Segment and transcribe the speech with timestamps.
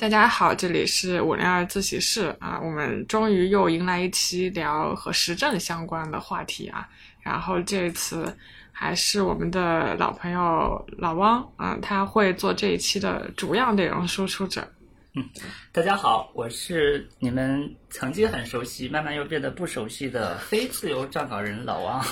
[0.00, 6.88] 大家好，这里是五零二自习室啊，我们终于又迎来一期聊和时政相关的话题啊。
[7.20, 8.34] 然后这次
[8.72, 14.66] 还是我们的老朋友老汪啊，他会做这一期的主要内容输出者。
[15.12, 15.28] 嗯，
[15.70, 22.02] 大家好，我是你们曾经很熟悉，慢慢又变得不熟悉的非自由撰稿人老汪，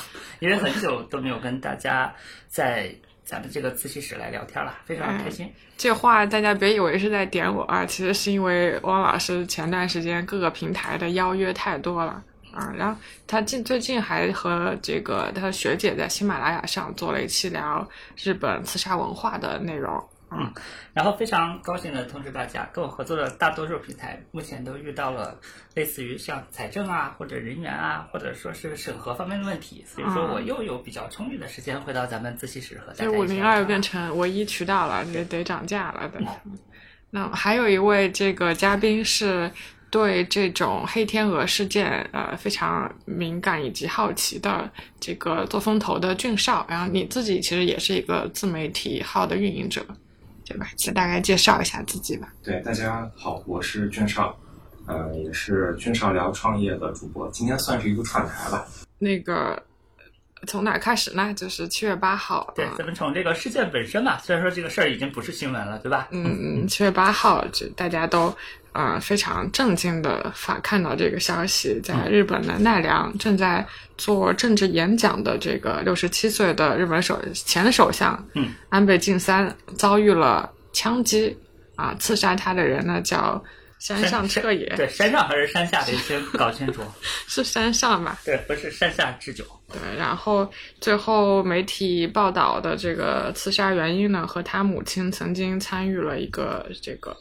[0.41, 2.15] 因为很久都没有跟大家
[2.49, 2.95] 在。
[3.29, 5.53] 咱们这个自习室来聊天了，非常开心。
[5.77, 12.25] 这话大家别以为是在点我啊，其实是因为汪老师前段时间各个平台的邀约太多了
[12.55, 17.87] 啊，然后他近最近还和这个他的学姐在喜马拉雅上做了一期聊
[18.17, 20.03] 日本刺杀文化的内容。
[20.31, 20.53] 嗯，
[20.93, 25.39] 然后非常高兴的通知大家，跟我合作的大多数平台目前都遇到了
[25.75, 33.05] 类似于像财政啊，或者人员啊，或者说是审核方面的问题，所以说我又有比较充裕的时间回到咱们自习室和大家。
[33.05, 36.21] 这五零二变成唯一渠道了，得得涨价了的。
[37.11, 39.51] 那还有一位这个嘉宾是
[39.91, 49.87] 对这种黑天鹅事件呃非常敏感以及好奇的这个做风投的俊少，然后你自己其实也是一个自媒体号的运营者。
[50.49, 50.69] 对吧？
[50.79, 52.33] 先大概介绍一下自己吧。
[52.43, 54.35] 对，大家好，我是俊少，
[54.87, 57.29] 呃，也是俊少聊创业的主播。
[57.31, 58.67] 今天算是一个串台吧。
[58.99, 59.63] 那个
[60.47, 61.35] 从哪开始呢？
[61.35, 62.51] 就是七月八号。
[62.57, 66.09] 对，咱们从这个事件本身嘛，虽然说这个事儿已经不是新闻了，对吧？
[66.13, 68.35] 嗯嗯，七月八号就大家都。
[68.73, 73.67] 啊，非常震惊的发看到这个消息，在日本的奈良正在
[73.97, 81.37] 做政治演讲的这个六十七岁的日本首前首相，嗯，安倍晋三遭遇了枪击，
[81.75, 83.43] 啊，刺杀他的人呢叫
[83.81, 86.83] 山上彻也，对，山上还是山下得先 搞清楚，
[87.27, 88.17] 是山上吧？
[88.25, 89.45] 对，不是山下智久。
[89.73, 90.49] 对，然后
[90.81, 97.17] 最后媒体报道的这个刺杀原因呢，和他母亲曾经参与了一个这个。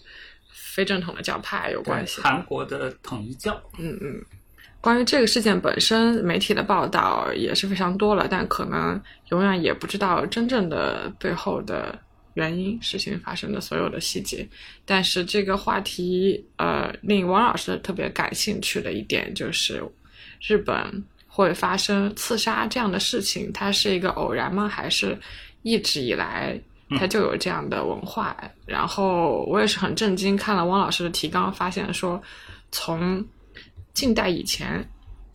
[0.78, 3.60] 非正统的教派有关系，韩国的统一教。
[3.80, 4.24] 嗯嗯，
[4.80, 11.98] 关于这个事件本身，媒体的报道也是非常多了，但可能永远也不知道真正的背后的
[12.36, 14.48] 原因、事情发生的所有的细节。
[14.86, 19.84] 但是这个话题，呃，令王老师特别感兴趣的一点就是，
[20.48, 24.68] 日本会发生刺杀这样的事情，它是一个偶然吗？
[24.68, 25.18] 还是
[25.64, 26.62] 一直以来？
[26.92, 32.22] 他就有这样的文化，然后我也是很震惊，看了汪老师的提纲，发现说，
[32.72, 33.26] 从
[33.94, 34.88] 近代以前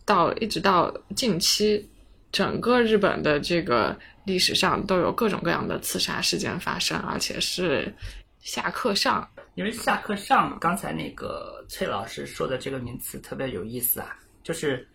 [0.05, 1.87] 到一直到近期，
[2.31, 7.93] 整个日本的这个历史上都有各种各样的刺杀事件发生，而且是
[8.39, 9.27] 下课上。
[9.55, 14.87] 因为下课上，刚才那个崔老师说的这个名词特别有意思啊，就是。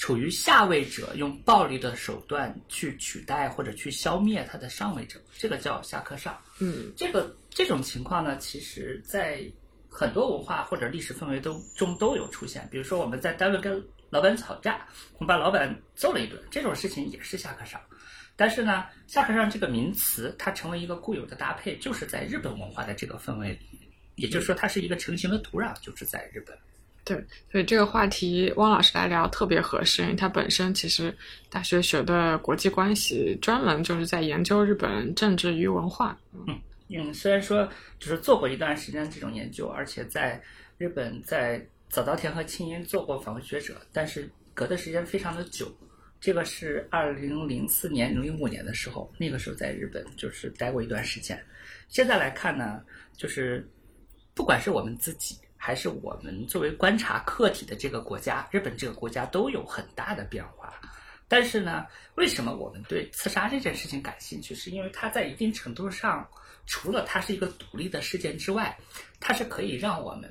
[0.00, 6.40] 处于下位者用暴力的手段去取代或者去消灭他的上位者，这个叫下克上。
[6.58, 9.44] 嗯，这个这种情况呢，其实在
[9.90, 12.66] 很多文化或者历史氛围都中都有出现。
[12.70, 14.88] 比如说我们在单位跟老板吵架，
[15.18, 17.78] 我们把老板揍了一顿，这种事情也是下克上。
[18.36, 23.60] 但是呢，下克上这个名词它成为一个固有的搭配，就是在日本文化的这个氛围里，
[24.14, 26.56] 也就是说它是一个成型的土壤，就是在日本。
[27.10, 31.12] 对，所以这个话题汪老师来聊特别合适，因为他本身其实
[31.50, 36.16] 大学学的国际关系，专门就是在研究日本政治与文化。
[36.32, 36.56] 嗯
[36.88, 37.68] 嗯，虽然说
[37.98, 40.40] 只是做过一段时间这种研究，而且在
[40.78, 45.68] 日本在早稻田和青音做过访问学者，但是隔的时间非常的久。
[46.20, 51.36] 这个是二零零四年、零五年的时候，那个时候在日本就是待过一段时间。
[51.88, 52.80] 现在来看呢，
[53.16, 53.68] 就是
[54.32, 55.36] 不管是我们自己。
[55.62, 60.72] 还是我们作为观察客体的这个国家，日本这个国家都有很大的变化。
[61.28, 64.54] 但是呢，为什么我们对刺杀这件事情感兴趣？
[64.54, 66.26] 是因为它在一定程度上，
[66.64, 68.74] 除了它是一个独立的事件之外，
[69.20, 70.28] 它是可以让我们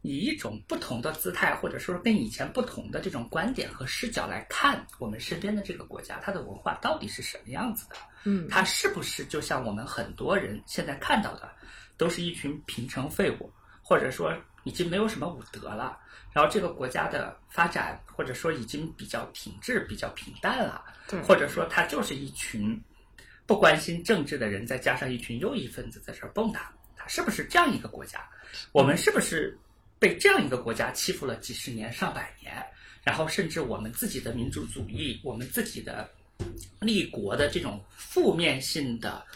[0.00, 7.96] 以一种不同的姿态，或者说跟以前不同的这种观点和视角来看我们身边的这个国家，它的文化到底是什么样子的？
[8.24, 11.48] 嗯，它是不是就像我们很多人现在看到的，
[11.98, 13.52] 都是一群平成废物，
[13.82, 14.34] 或者说？
[14.64, 15.98] 已经没有什么武德了，
[16.32, 20.84] 然后这个国家的发展或者说已经比较停滞、比较平淡了，
[21.26, 22.80] 或者说他就是一群
[23.46, 26.60] 不关心政治的人，再加上一群右翼分子在这儿蹦跶，
[26.96, 28.20] 它是不是这样一个国家？
[28.70, 29.58] 我们是不是
[29.98, 32.64] 被这样一个国家欺负了几十年、上百年？
[33.02, 36.08] 然后甚至我们自己的民族主义、我们自己的
[36.78, 39.26] 立国的这种负面性的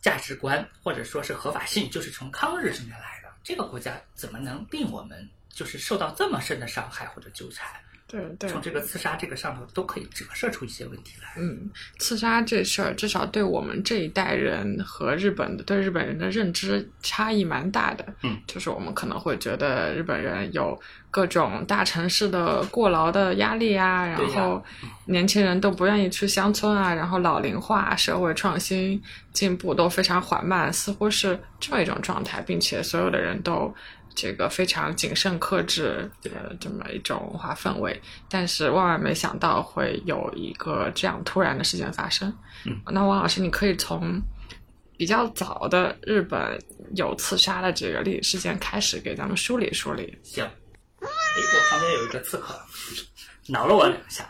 [0.00, 3.17] 价值观或者说是合法性，就是从抗日这边来的。
[3.42, 7.68] 这个国家怎么能令我们就是受到这么深的伤害或者纠缠？
[8.10, 11.28] 对对，从这个刺杀这个上头都可以折射出一些问题来。
[11.36, 18.04] 嗯，刺杀这事儿，至少对我们这一代人和日本的对日本人的认知差异蛮大的。
[18.22, 24.64] 嗯，就是我们可能会觉得日本人有各种大城市的过劳的压力啊，然后
[25.04, 28.98] 年轻人都不愿意去乡村啊，然后老龄化、社会创新
[29.34, 33.74] 进步都非常缓慢，似乎是这么一种状态，并且所有的人都。
[34.20, 42.28] 这个非常谨慎克制的这么一种文化氛围，但是万万没想到会有一个这样突然的事件发生。
[42.66, 44.20] 嗯，那王老师，你可以从
[44.96, 46.60] 比较早的日本
[46.96, 50.18] 有刺杀的这个历史事件开始，给咱们梳理梳理。
[50.24, 50.50] 行，诶，
[51.00, 52.60] 我旁边有一个刺客，
[53.46, 54.28] 挠了我两下，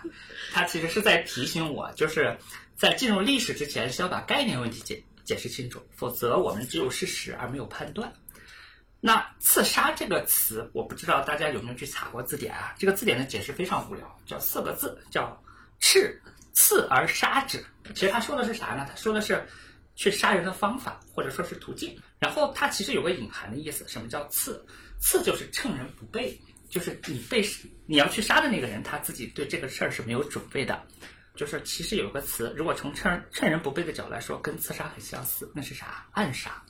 [0.53, 2.37] 他其实是在提醒我，就是
[2.77, 8.13] 在进入历史之前，是要把概念问题解解释清楚，否则我们只有事实而没有判断。
[9.01, 12.75] 那刺杀这个词，我不知道大家有没有去查过字典啊？
[12.79, 15.41] 这个字典的解释非常无聊，叫四个字，叫
[15.79, 16.21] “赤
[16.53, 17.65] 刺而杀之”。
[17.95, 18.85] 其实他说的是啥呢？
[18.89, 19.47] 他说的是
[19.95, 21.97] 去杀人的方法，或者说是途径。
[22.19, 24.67] 然后他其实有个隐含的意思，什么叫刺？
[25.01, 26.37] 刺就是趁人不备，
[26.69, 27.49] 就是你被
[27.87, 30.83] 你要去杀的那个人，他自己对这个事儿是没有准备的。
[31.37, 36.05] 就是其实有个词，如果从趁趁人不备的角度来说，跟刺杀很相似，那是啥？
[36.11, 36.61] 暗杀。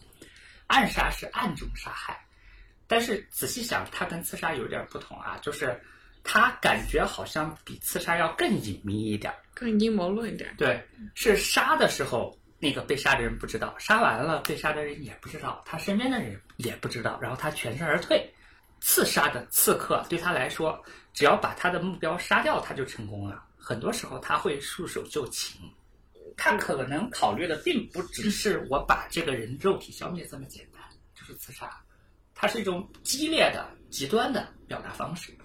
[0.69, 2.19] 暗杀是暗中杀害，
[2.87, 5.79] 但是仔细想，它跟刺杀有点不同啊，就是
[6.23, 10.55] 它感觉好像比刺杀要更隐秘一点，更阴谋论一点。
[10.57, 10.81] 对，
[11.15, 18.33] 是杀的时候，那个被杀的人不知道，杀完了被杀的人也不知道，他身边的人也不知道，然后他全身而退。
[18.81, 20.81] 刺杀的刺客对他来说，
[21.13, 23.43] 只要把他的目标杀掉，他就成功了。
[23.57, 25.61] 很多时候他会束手就擒。
[26.39, 30.81] 他可能考虑的并不只是我把这个人肉体消灭这么简单，
[31.15, 31.69] 就是刺杀，
[32.33, 35.37] 它是一种激烈的、极端的表达方式。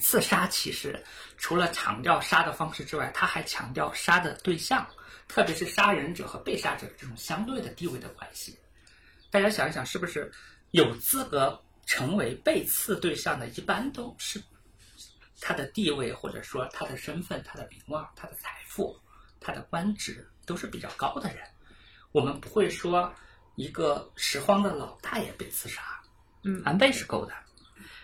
[0.00, 1.00] 刺杀其实
[1.36, 4.84] 除了强调杀的方式之外，他还强调杀的对象，
[5.28, 8.58] 特别是杀人者和被杀者这种相对的地位的关系。
[9.30, 10.32] 大家想一想，是不是
[10.70, 14.42] 有资格成为被刺对象的，一般都是
[15.40, 18.98] 他的地位，或者说他的身份、他的名望、他的财富。
[19.40, 21.38] 他的官职都是比较高的人，
[22.12, 23.12] 我们不会说
[23.56, 25.82] 一个拾荒的老大爷被刺杀，
[26.42, 27.32] 嗯，安倍是够的。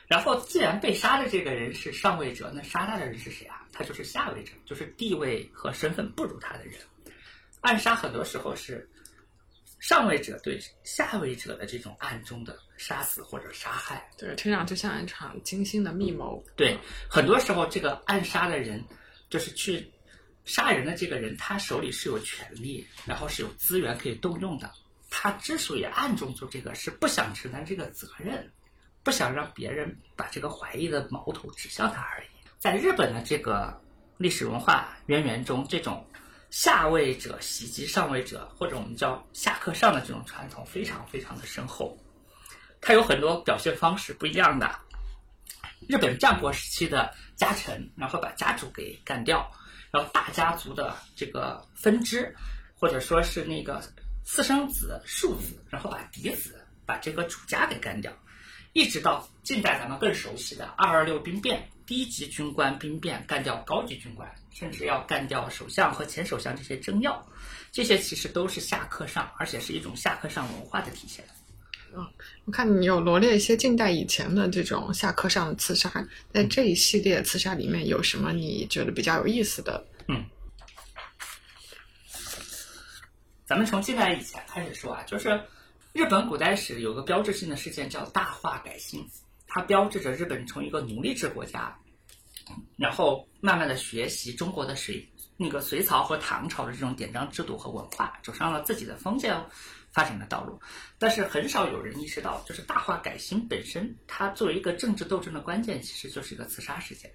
[0.07, 3.67] 然后，既然被杀的这个人是上位者，那杀他的人是谁啊？
[3.73, 6.75] 他就是下位者，就是地位和身份不如他的人。
[7.63, 8.87] 暗杀很多时候是
[9.81, 14.07] 上位者对下位者的这种暗中的杀死或者杀害。
[14.19, 16.45] 对，听上去像一场精心的密谋。
[16.55, 16.79] 对，
[17.09, 18.85] 很多时候这个暗杀的人
[19.31, 19.91] 就是去。
[20.45, 24.71] 杀人的这个人，他手里是有权利，然后是有资源可以动用的。
[25.11, 28.53] 他之所以暗中做这个，是不想承担这个责任，
[29.03, 32.27] 不想让别人把这个怀疑的矛头指向他而已。
[32.59, 33.81] 在日本的这个
[34.19, 36.07] 历史文化渊源中，这种
[36.51, 41.99] 下位者袭击上位者，或者我们叫下克上的这种传统，非常非常的深厚。
[42.81, 44.79] 它有很多表现方式不一样的。
[45.89, 49.51] 日本战国时期的家臣，然后把家主给干掉。
[49.95, 52.35] 然后大家族的这个分支，
[52.77, 53.81] 或者说是那个
[54.25, 58.13] 私生子、庶子，然后把嫡子、把这个主家给干掉，
[58.73, 67.25] 一直到近代咱们更熟悉的二二六兵变，低级军官兵变干掉高级军官，甚至要干掉首相和前首相这些政要，
[67.71, 71.25] 这些其实都是下克上，而且是一种下克上文化的体现。
[71.97, 72.05] 嗯，
[72.45, 75.89] 我看你有罗列一些近代以前的这种下课上的刺杀，
[76.33, 79.87] 在这一系列刺杀里面有什么你觉得比较有意思的？
[80.09, 80.25] 嗯，
[83.47, 85.41] 咱们从近代以前开始说啊，就是
[85.93, 89.07] 日本古代史有个标志性的事件叫大化改新，
[89.47, 91.73] 它标志着日本从一个奴隶制国家，
[92.77, 99.41] 然后慢慢的学习中国的隋那个隋朝和唐朝的这种典章制度和文化，走上了自己的封建
[99.95, 100.61] 发展的道路。
[100.99, 107.11] 但是很少有人意识到，就是大化改新本身，它作为一个政治斗争的关键，其实就是一个刺杀事件。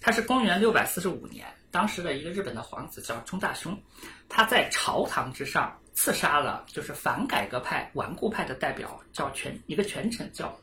[0.00, 3.80] 它是公元六百四十五年，当时的一个日本的皇子叫中大兄，
[4.28, 10.54] 他在朝堂之上刺杀了就是反改革派顽固派的代表，叫权一个权臣叫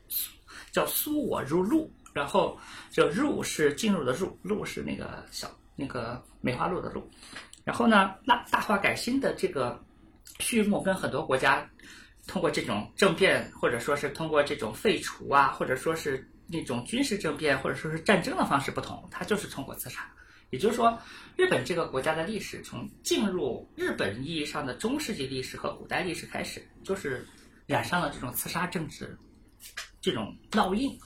[0.72, 2.56] 叫苏我入禄，然后
[2.92, 7.10] 就入是进入的入，禄是那个小那个梅花鹿的鹿，
[7.64, 9.82] 然后呢，那大化改新的这个
[10.40, 11.68] 序幕跟很多国家
[12.28, 16.26] 通过这种政变，或者说是通过这种废除啊，或者说是。
[16.52, 20.12] 那种军事政变或者说是战争的方式不同，它就是通过刺杀。
[20.50, 21.00] 也就是说，
[21.38, 27.24] 日本这个国家的历史从进入日本意义上的中世纪历史和古代历史开始，就是
[27.68, 29.16] 染上了这种刺杀政治
[30.02, 30.98] 这种烙印。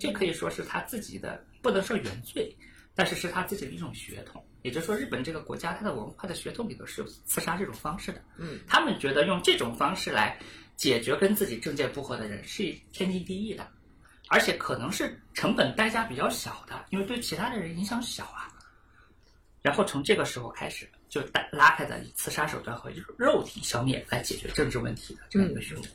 [0.00, 2.52] 这可以说是他自己的不能说原罪，
[2.92, 4.44] 但是是他自己的一种血统。
[4.62, 8.20] 也就是说，日本这个国家它的文化的血统里头是有刺杀这种方式的。
[8.36, 10.38] 嗯，他们觉得用这种方式来
[10.76, 12.62] 解决跟自己政见不合的人是
[12.92, 13.68] 天经地义的，
[14.28, 18.48] 而且可能是成本代价比较小的，因为对其他的人影响小啊。
[19.60, 25.88] 然后从这个时候开始，就拉拉开了以刺杀手段和肉体消灭来解决政治问题的这样一个循环。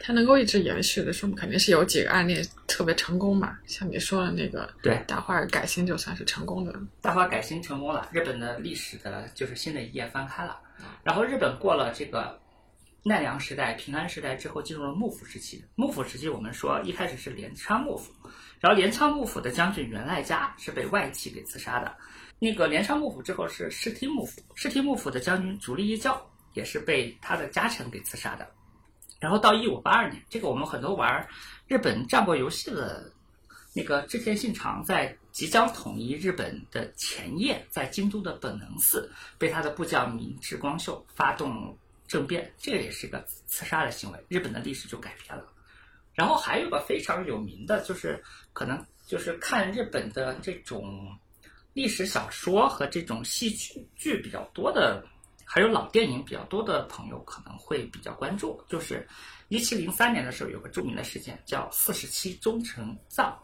[0.00, 3.58] 它能够一直延续的，说明肯定是有几个案例特别成功嘛。
[3.66, 6.74] 像你说的那个，对大化改新就算是成功的。
[7.00, 10.58] 大化改新成功了，日本的历史的就是新的一页翻开了。
[11.02, 12.38] 然后日本过了这个
[13.02, 15.64] 奈良时代、平安时代之后，进入了幕府时期。
[15.74, 18.12] 幕府时期，我们说一开始是镰仓幕府，
[18.60, 21.94] 然后镰仓幕府的将军源赖家是被外戚给刺杀的。
[22.38, 26.20] 那个镰仓幕府之后是室町幕府，室町幕府的将军足利义教
[26.54, 28.46] 也是被他的家臣给刺杀的。
[29.20, 31.28] 然后到一五八二年，这个我们很多玩
[31.68, 33.12] 日本战国游戏的
[33.74, 41.76] 那个织田信长，在即将统一日本的前夜，在京都的本能寺被他的部将明智光秀发动
[42.08, 45.44] 政变，这个也是一个刺杀的行为，日本的历史就改变了。
[46.14, 48.20] 然后还有个非常有名的，就是
[48.54, 51.16] 可能就是看日本的这种
[51.74, 55.04] 历史小说和这种戏剧剧比较多的。
[55.52, 59.04] 还有老电影比较多的朋友可能会比较关注，就是
[59.48, 63.34] 一七零三年的时候有个著名的事件叫四十七忠臣葬，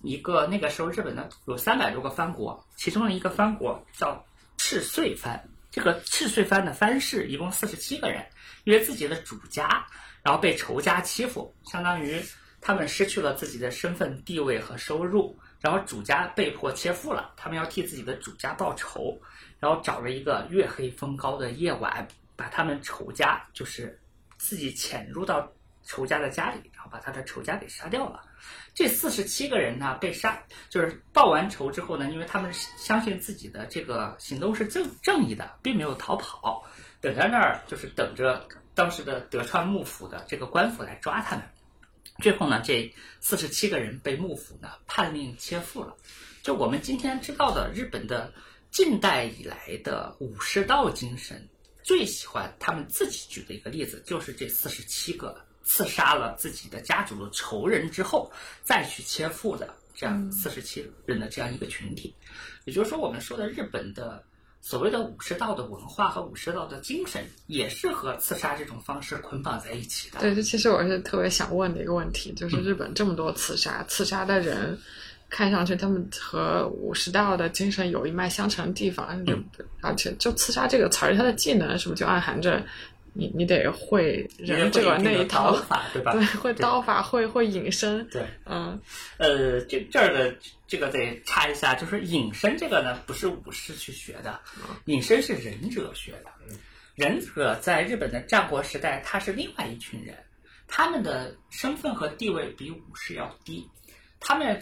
[0.00, 4.24] 一个那个时候日本的有三百多个藩国，其中的一个藩国叫
[4.56, 8.24] 赤穗藩，这个赤穗藩的藩士一共四十七个人，
[8.64, 9.86] 因为自己的主家
[10.22, 12.18] 然后被仇家欺负，相当于
[12.62, 19.20] 他们失去了自己的身份地位和收入，然后主家被迫切腹了，他们要替自己的主家报仇。
[19.62, 23.96] 然后找了一个月黑风高的夜晚，把他们仇家，就是
[24.36, 25.48] 自己潜入到
[25.84, 28.24] 仇家的家里，然后把他的仇家给杀掉了。
[28.74, 36.66] 这四十七个人呢，被杀，就是报完仇之后呢，因为他们相信自己的这个行动是正正义的，并没有逃跑，
[37.00, 41.44] 等在那儿就是等着当时的德川幕府的这个官府来抓他们。
[42.20, 45.96] 最后呢，这四十七个人被幕府呢判令切腹了。
[46.42, 48.32] 就我们今天知道的日本的。
[48.72, 51.46] 近代以来的武士道精神，
[51.82, 58.32] 最喜欢他们自己举的一个例子，就是这四十七个刺杀了自己的家族的仇人之后，
[58.64, 62.14] 再去切腹的这样四十七人的这样一个群体。
[62.64, 64.24] 也就是说，我们说的日本的
[64.62, 70.18] 所谓的武士道的文化和武士道的精神，也是和刺杀这种方式捆绑在一起的。
[70.20, 74.78] 对，这其实我是特别想问的一个问题，就是日本这么多刺杀，刺杀的人。
[75.34, 79.24] 看上去他们和武士道的精神有一脉相承的地方，
[79.80, 82.62] 而且就刺杀这个词儿，它的技能是不是就暗含着
[83.14, 86.12] 你你得会忍者那一套法，对吧？
[86.20, 88.06] 对，会刀法，会会隐身。
[88.08, 88.78] 对，嗯，
[89.16, 90.36] 呃，这这儿的
[90.66, 94.38] 这个得插一下，就是隐身这个呢，不是武士去学的，
[94.84, 96.30] 隐身是忍者学的。
[96.94, 100.14] 忍者在日本的战国时代，他是另外一群人，
[100.68, 103.66] 他们的身份和地位比武士要低，
[104.20, 104.60] 他们。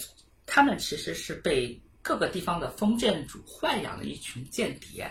[0.52, 5.08] 他们其实是被各个地方的封建主豢养的一群间谍，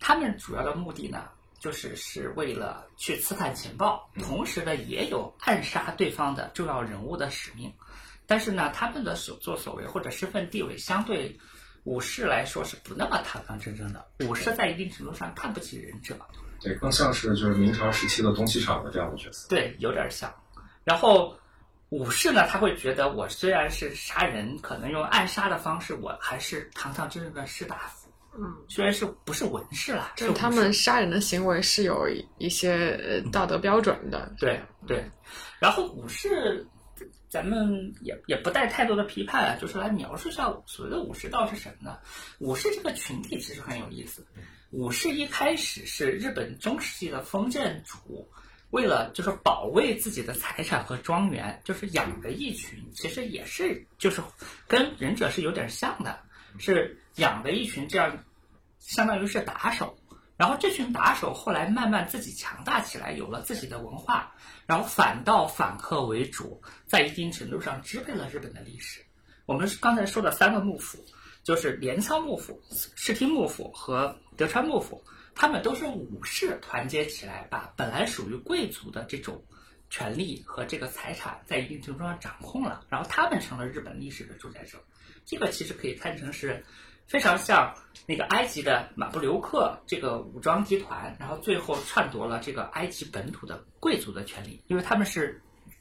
[0.00, 1.28] 他们主要的目的呢，
[1.60, 7.72] 就是是为了去刺探情报，同时呢，也有暗杀对方的重要人物的使命。
[8.26, 11.38] 但是呢，他们的所作所为或者身份地位，相对
[11.84, 14.04] 武士来说是不那么堂堂正正的。
[14.26, 16.18] 武士在一定程度上看不起忍者，
[16.60, 20.34] 对，更像是就是明朝时期的东西厂的这样的角色，对，有点像。
[20.82, 21.36] 然后。
[21.92, 28.08] 武士呢，他会觉得我虽然是杀人，可能用暗杀的方式，我还是堂堂正正的士大夫。
[28.34, 32.08] 嗯，虽然是不是文士啦，就他们杀人的行为是有
[32.38, 34.32] 一些道德标准的。
[34.38, 35.04] 对对，
[35.58, 36.66] 然后武士，
[37.28, 41.98] 咱们也也不带太多的批判啊，就是来描述一下所谓的武士道是什么呢？
[42.38, 44.26] 武士这个群体其实很有意思。
[44.70, 48.26] 武士一开始是日本中世纪的封建主。
[48.72, 54.22] 为了就是保卫自己的财产和庄园，就是养的一群，其实也是就是
[54.66, 56.18] 跟忍者是有点像的，
[56.58, 58.24] 是养的一群这样，
[58.78, 59.94] 相当于是打手。
[60.38, 64.32] 然后这群打手后来慢慢自己强大起来，有了自己的文化，
[64.64, 69.04] 然后反倒反客为主，在一定程度上支配了日本的历史。
[69.44, 71.04] 我们刚才说的三个幕府，
[71.44, 72.58] 就是镰仓幕府、
[72.96, 75.04] 室町幕府和德川幕府。
[75.34, 79.42] 他们都是武士团结起来，把本来属于贵族的这种
[79.90, 84.78] 权利和这个财产，在一定程度上掌控了，然后他们成了日本历史的主宰者。
[85.24, 86.64] 这个其实可以看成是
[87.06, 87.74] 非常像
[88.06, 95.40] 那个埃及的马布留克这个武装集团，然后最后篡夺了这个埃及本土的贵族的权利，因为他们是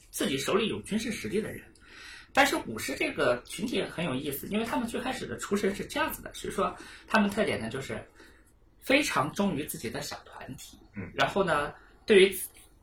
[0.10, 1.64] 自己手里有军事实力的人。
[2.34, 6.74] 但是武士这个群体很有意思，因为他们最开始的出身是这样子的，是说
[7.08, 8.02] 他们特点呢就是
[8.82, 11.74] 非常忠于自己的小团体，嗯，然后呢，
[12.06, 12.36] 对于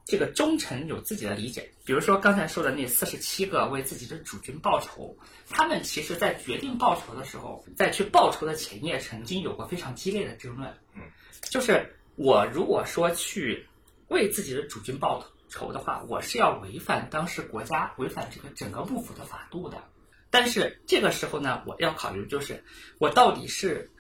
[0.05, 1.71] 这个忠诚有自己的理解。
[1.85, 5.15] 比如说刚才说的那四十七个为自己的主君报仇，
[5.51, 11.03] 他们其实在决定报仇的时候，在去报仇的前夜，曾经有过非常激烈的争论，嗯，
[11.51, 13.67] 就是我如果说去
[14.09, 19.83] 为自己的主君报仇的话，我是要违反当时国家、违反这个整个幕府的法度的。
[20.31, 22.63] 但是这个时候呢，我要考虑就是
[22.99, 23.91] 我到底是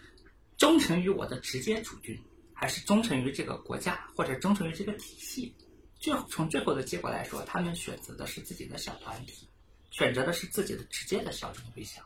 [0.58, 2.20] 忠诚于我的直接主君，
[2.52, 5.54] 还是忠诚于这个国家，或者忠诚于这个体系？
[5.98, 9.48] 最从最后的结果来说，他们选择的是自己的小团体，
[9.90, 12.04] 选择的是自己的直接的效忠对象。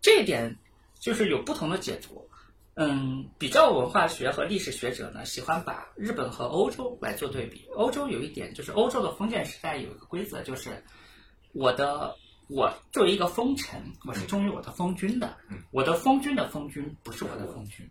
[0.00, 0.56] 这一点
[0.98, 2.26] 就是有不同的解读。
[2.74, 7.66] 嗯，比较文化学和历史学者呢，喜欢把日本和欧洲来做对比。
[7.74, 10.82] 欧洲有一点就是，欧洲的封建时代有一个规则，就是
[11.52, 12.16] 我的
[12.50, 15.36] 我作为一个封臣，我是忠于我的封君的。
[15.70, 17.88] 我的封君的封君不是我的封君，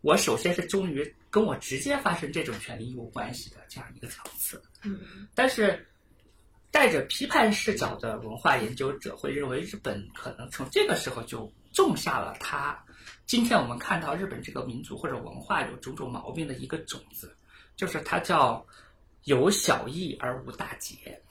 [0.00, 4.60] 我首先是忠于跟我直接发生这种权利义务关系的这样一个层次。
[4.82, 4.98] 嗯，
[5.36, 5.86] 但是
[6.72, 12.76] 带着批判视角的文化研究者会认为，日本可能从这个时候就种下了它
[13.24, 17.36] 今天我们看到日本这个民族或者文化有种种毛病的一个种子，
[17.76, 18.66] 就是它叫
[19.26, 21.22] 有小义而无大节。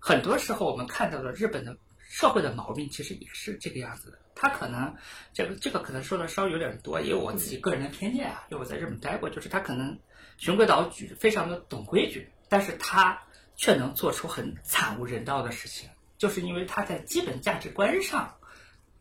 [0.00, 1.76] 很多时候我们看到的日本的
[2.08, 4.18] 社会的毛病，其实也是这个样子的。
[4.34, 4.94] 他可能
[5.34, 9.98] 这个这个可能说的稍微有点多，也有我自己个人的偏见啊，因为我在日本待过，就是他可能
[10.38, 13.22] 循规蹈矩，非常的懂规矩，但是他
[13.56, 18.34] 却能做出很惨无人道的事情，就是因为他在基本价值观上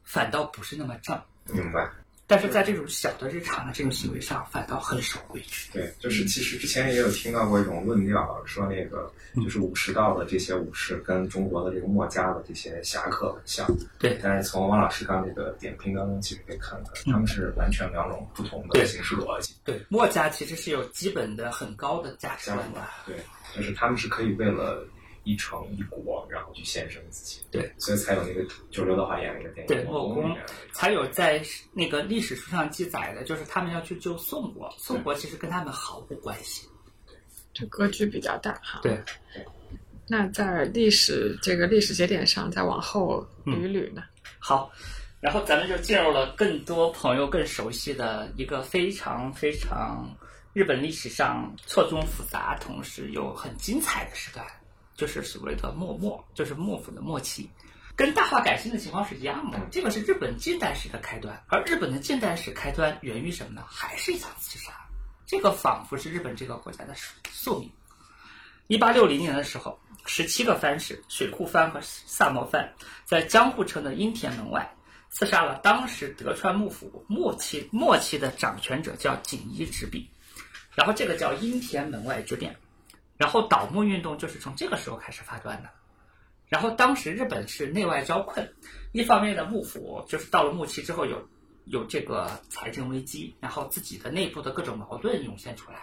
[0.04, 1.90] 反倒不是那么正，明白。
[2.30, 5.68] 但是在这种小的日常的这种行为上，反倒很守规矩。
[5.74, 13.68] 对，就是其实之前也有听到过一种论调，说那个嗯就是武士道的这些武士跟中国的这个墨家的这些侠客很像。
[13.98, 19.56] 对但是从王老师刚那个点评当中，其实可以看出来，他们是完全两种不同的对行事逻辑。
[19.66, 22.82] 对，墨家其实是有基本的很高的价值观的。
[23.08, 23.16] 对，
[23.56, 24.86] 就是他们是可以为了
[25.24, 27.42] 一城一国，然后去献身自己。
[27.52, 30.36] 对，所以才有那个就刘德华演那个电影对《后宫
[30.74, 31.42] 才有在
[31.74, 36.68] 那个历史书上记载的，就是他们要去救宋国，宋国其实跟他们毫无关系。
[37.54, 38.80] 这格局比较大哈。
[38.84, 38.98] 对，
[40.08, 44.04] 那在历史这个历史节点上，再往后捋一捋呢？
[44.40, 44.72] 好，
[45.20, 50.08] 然后咱们就进入了更多朋友更熟悉的一个非常非常
[50.54, 54.46] 日本历史上错综复杂，同时又很精彩的时段，
[55.00, 57.50] 就是所谓的幕末，就是幕府的末期。
[57.96, 63.64] 跟大化改新的情况是一样的，这个是日本近代史的开端，而日本的近代史开端源于什么呢？
[63.66, 64.74] 还是一场刺杀，
[65.26, 66.94] 这个仿佛是日本这个国家的
[67.30, 67.72] 宿命。
[68.68, 72.70] 一八六零年的时候，十七个藩士水户藩和萨摩藩
[73.06, 74.70] 在江户城的阴田门外
[75.10, 80.10] 刺杀了当时德川幕府末期末期的掌权者，叫锦衣直弼。
[80.76, 82.56] 然后这个叫阴田门外之变，
[83.20, 85.70] 然后倒幕运动就是从这个时候开始发端的。
[86.48, 88.50] 然后当时日本是内外交困，
[88.94, 91.30] 一方面的幕府就是到了末期之后有
[91.66, 95.78] 有这个财政危机，然后自己的内部的各种矛盾涌现出来；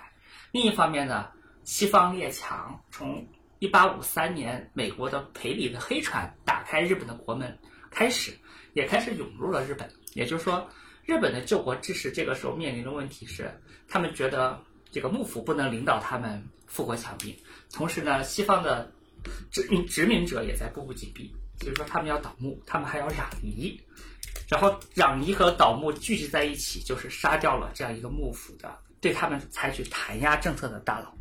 [0.50, 1.28] 另一方面呢，
[1.64, 7.58] 西方列强从一八五三年美国的培里的黑船打开日本的国门
[7.90, 8.32] 开始，
[8.72, 9.88] 也开始涌入了日本。
[10.14, 10.66] 也就是说，
[11.04, 13.50] 日本的救国志士这个时候面临的问题是，
[13.86, 14.58] 他们觉得
[14.90, 17.36] 这个幕府不能领导他们富国强兵，
[17.72, 18.90] 同时呢，西方的
[19.50, 23.80] 殖民殖民者也在步步紧逼，所以说他们要倒幕，他们还要攘夷，
[24.48, 31.14] 然后攘夷和倒幕聚集在一起，就是杀掉了这样一个幕府的对他们采取弹压政策的大佬，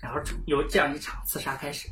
[0.00, 1.88] 然后由这样一场刺杀开始。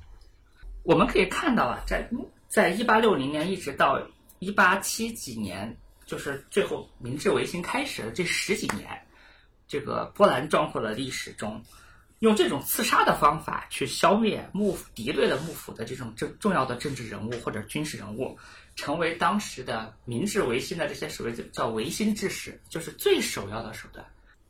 [0.83, 2.09] 我们可以看到啊，在
[2.49, 4.01] 在一八六零年一直到
[4.38, 9.06] 一八七几年，就是最后明治维新开始的这十几年，
[9.68, 11.62] 这个波澜壮阔的历史中，
[12.20, 18.37] 用这种刺杀的方法去消灭幕府敌对的幕府的这种政重要的政治人物或者军事人物，
[18.74, 24.05] 成为当时的明治维新的这些所谓叫维新志士，就是最首要的手段。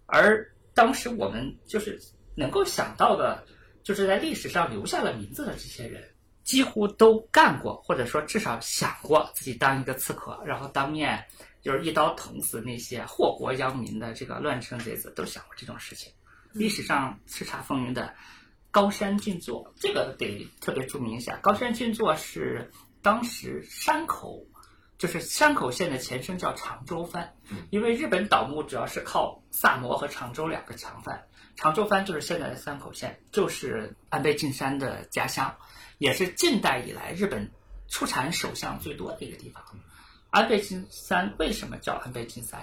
[0.06, 2.00] 而当时我们就是
[2.36, 3.44] 能够想到的，
[3.82, 6.08] 就是在历史上留下了名字的这些人，
[6.46, 11.22] 几乎都干过，或者说至少想过自己当一个刺客，然后当面
[11.60, 16.12] 就是一刀捅死那些祸国殃民的这个乱臣贼子，都想过这种事情。
[16.52, 18.14] 历史上叱咤风云的
[18.70, 21.36] 高山俊作，这个得特别注明一下。
[21.42, 22.70] 高山俊作是
[23.02, 24.40] 当时山口，
[24.98, 27.34] 就是山口县的前身叫长州藩，
[27.70, 31.20] 因为日本倒幕主要是靠萨摩和长州两个强藩，
[31.56, 35.52] 长州藩就是现在的山口县，就是安倍晋三的家乡，
[35.98, 37.50] 也是近代以来日本
[37.88, 39.62] 出产首相最多的一个地方。
[40.30, 42.60] 安倍晋三为什么叫安倍晋三？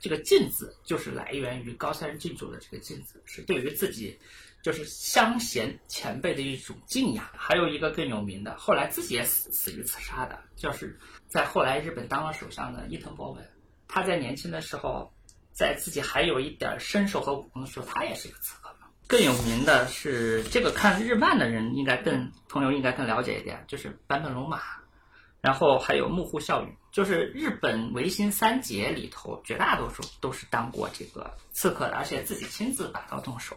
[0.00, 4.18] 这个“晋”字就是来源于高山郡主的这个“晋”字，是对于自己
[4.62, 7.24] 就是乡贤前辈的一种敬仰。
[7.34, 13.42] 还有一个更有名的，后来自己也死死于刺杀的，就是在后来日本当了首相的伊藤博文。
[13.88, 15.10] 他在年轻的时候，
[15.52, 18.63] 在自己还有一点身手和武功的时候，他也是个刺客。
[19.06, 24.60] 更有名的是这个看日漫的人应该更朋友应该更了解一点，就是坂本龙马，
[25.40, 33.56] 然后还有幕户孝允，就是日本维新三杰里头绝大多数都是当过这个刺客的，而且自己亲自把刀动手。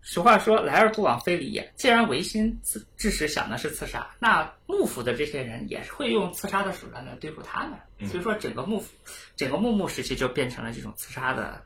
[0.00, 8.92] 俗话说来而不往非礼也，既然维新自至始想的是刺杀，那幕府的这些人也是会用刺杀的手段来对付他们，所以说整个幕府
[9.34, 11.64] 整个幕幕时期就变成了这种刺杀的。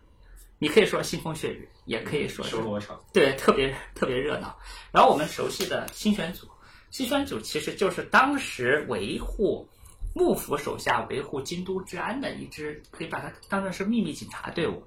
[0.59, 4.59] 你可以说腥风血雨，也可以说修罗场，对，特别特别热闹。
[4.90, 6.49] 然后我们熟悉的新选组，
[6.90, 9.68] 新选组其实就是当时维护
[10.14, 14.83] 幕府手下维护京都治安的一支，可以把它当成是秘密警察队伍。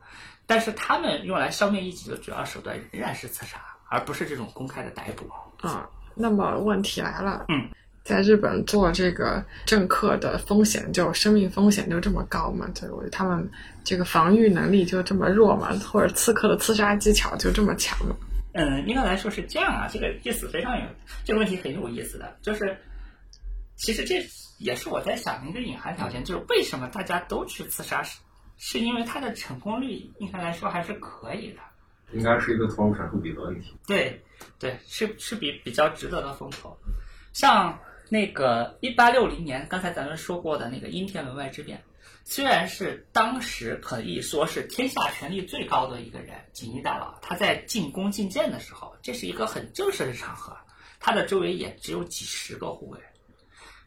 [0.46, 5.30] 但是他们用来消灭异己的主要手段仍然是刺杀，而不是这种公开的逮捕。
[5.66, 7.70] 啊，那么问题来了，嗯。
[8.04, 12.68] 在日本做这个政客的风险就生命风险就这么高嘛？
[12.74, 13.48] 对，我觉得他们
[13.84, 15.70] 这个防御能力就这么弱嘛？
[15.92, 18.16] 或者刺客的刺杀技巧就这么强嘛？
[18.54, 19.88] 嗯，应该来说是这样啊。
[19.88, 20.84] 这个意思非常有，
[21.24, 22.76] 这个问题很有意思的，就是
[23.76, 24.16] 其实这
[24.58, 28.20] 也是我在想的一个隐含条件，就是为什么大家都去刺杀，是
[28.58, 31.60] 是因为它的成功率应该来说还是可以的。
[32.14, 33.78] 应该是一个投入产出比的问题。
[33.86, 34.20] 对，
[34.58, 36.76] 对，是是比比较值得的风投，
[37.32, 37.78] 像。
[38.12, 41.82] 那个一八六零年，刚才咱们说过的那个阴天门外之变，
[42.26, 50.58] 虽然是当时可以说是天下权力最高的一个人锦衣大佬，他在进宫觐见的时候，这是一个很正式的场合，
[51.00, 53.00] 他的周围也只有几十个护卫，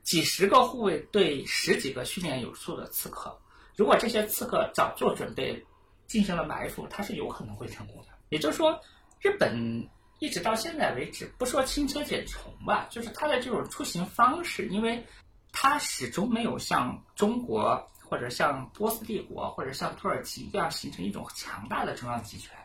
[0.02, 3.38] 几十个护卫对十几个训练有素的刺客，
[3.76, 5.62] 如果这些刺客早做准备，
[6.06, 8.08] 进行了埋伏，他是有可能会成功的。
[8.30, 8.80] 也就是说，
[9.20, 9.86] 日本。
[10.24, 15.04] 一直到现在为止，不说轻车简从吧，就是它的这种出行方式，因为
[15.52, 22.56] 它始终没有像中国或者像波斯帝国或者像土耳其一样形成一种强大的中央集权，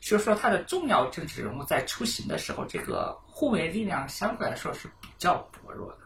[0.00, 6.01] 所以说它的重要政治人物在出行的时候，这个护卫力量相对来说是比较薄弱的。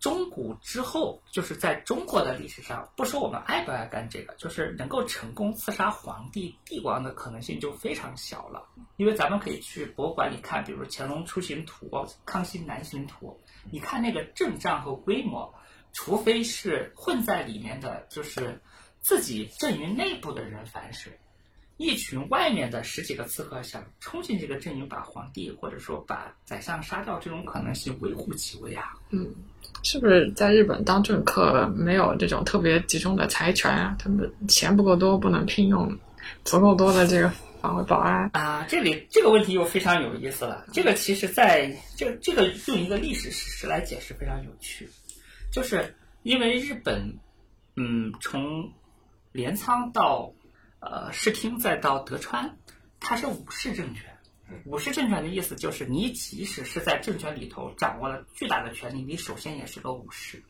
[0.00, 8.66] 中古之后，就是在中国的历史上，不说我们爱不爱干这个，就是能够成功刺杀皇帝、帝王的可能性就非常小了。
[8.96, 11.90] 因为咱们可以去博物馆里看，比如乾隆出行图、
[12.24, 13.38] 康熙南巡图，
[13.70, 15.54] 你看那个阵仗和规模，
[15.92, 18.58] 除非是混在里面的，就是
[19.00, 21.12] 自己阵营内部的人反水。
[21.76, 28.98] 一群外面的十几个刺客想冲进这个阵营，把皇帝或者说把宰相杀掉，这种可能性微乎其微啊。
[29.08, 29.34] 嗯，
[29.82, 33.96] 是不是在日本当政客没有这种特别集中的财权啊？
[33.98, 35.98] 他们钱不够多，不能聘用
[36.44, 38.64] 足够多的这个防卫保安啊？
[38.68, 40.64] 这里这个问题又非常有意思了。
[40.72, 44.88] 这个其实在这这个用一个历史事实来解释非常有趣，
[45.52, 47.18] 就是因为日本，
[47.76, 48.72] 嗯，从
[49.32, 50.32] 镰仓到。
[50.82, 52.56] 呃，室町再到德川，
[53.00, 54.09] 它是武士政权。
[54.64, 60.42] 武士政权的意思就是，你即使是在政权里头掌握了巨大的权力，你首先也是个武士。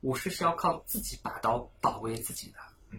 [0.00, 2.58] 武士是要靠自己把刀保卫自己的。
[2.90, 2.98] 嗯，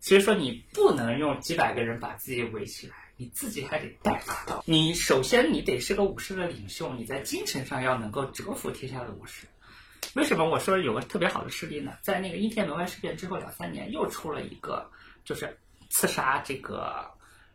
[0.00, 4.62] 所以说你不能用几百个人把自己围起来，你自己还得带把刀。
[4.66, 9.46] 你首先你得是个武士的领袖，你在精神上要能够折服天下的武士。
[10.14, 11.92] 为什么我说有个特别好的事例呢？
[12.02, 14.90] 在那个应天门外事变之后两三年，又出了一个，
[15.24, 15.58] 就是。
[15.90, 17.08] 刺杀这个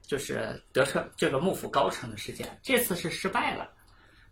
[0.09, 3.69] 就是德川这个幕府高层的事件，这次是失败了，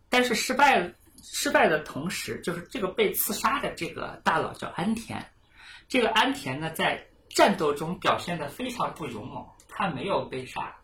[0.10, 5.24] 但是失败失败的同时，就是这个被刺杀的这个大佬叫安田，
[5.88, 10.76] 这个安田呢在战斗中表现的非常不勇猛，他没有被杀，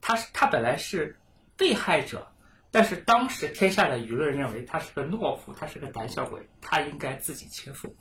[0.00, 1.16] 他是他本来是
[1.56, 2.26] 被害者，
[2.72, 7.94] 但是当时天下的舆论认为他是个懦夫，他是个胆小鬼，他应该自己切腹。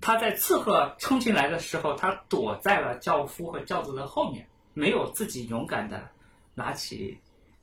[0.00, 6.08] 他在刺客冲进来的时候，他躲在了轿夫和轿子的后面，没有自己勇敢的
[6.54, 7.18] 拿起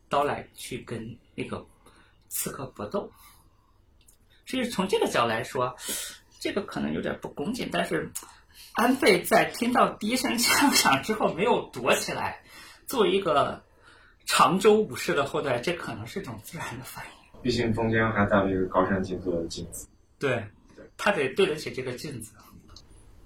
[0.10, 1.66] 刀来去跟那个
[2.28, 3.12] 刺客搏斗。
[4.46, 5.76] 所以从这个角来说，
[6.40, 7.70] 这个可能有点不恭敬。
[7.72, 8.12] 但是
[8.74, 12.42] 安倍在听到第一声枪响之后没有躲起来，
[12.86, 13.64] 作为一个
[14.26, 17.42] 常州武士的后代，这可能是一种自然的反应。
[17.42, 19.88] 毕竟中间还带了一个高山静坐的镜子。
[20.20, 20.44] 对。
[21.00, 22.34] 他得对得起这个镜子。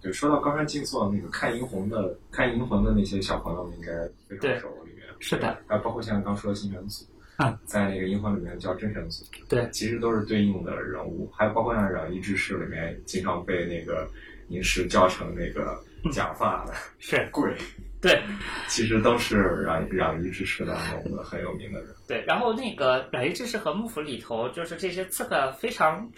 [0.02, 3.92] 对，说到高山静坐，那个看银魂的看银魂的那些小朋友们应该
[4.38, 5.06] 非常熟里面。
[5.20, 7.06] 是的，啊，包括像刚说的新元素，
[7.38, 14.10] 啊在那个银魂里面叫真神族，对其实都是对应的人物，还有包括像攘夷之士里面经常被那个
[14.50, 15.80] 银石叫成那个
[16.12, 17.56] 假发的是鬼，
[18.02, 18.20] 对
[18.68, 21.90] 其实都是攘攘夷之士当中的很有名的人。
[22.08, 22.24] 对。
[22.26, 26.12] 然后那个《百夷志士》和幕府里头，就是这些刺客非常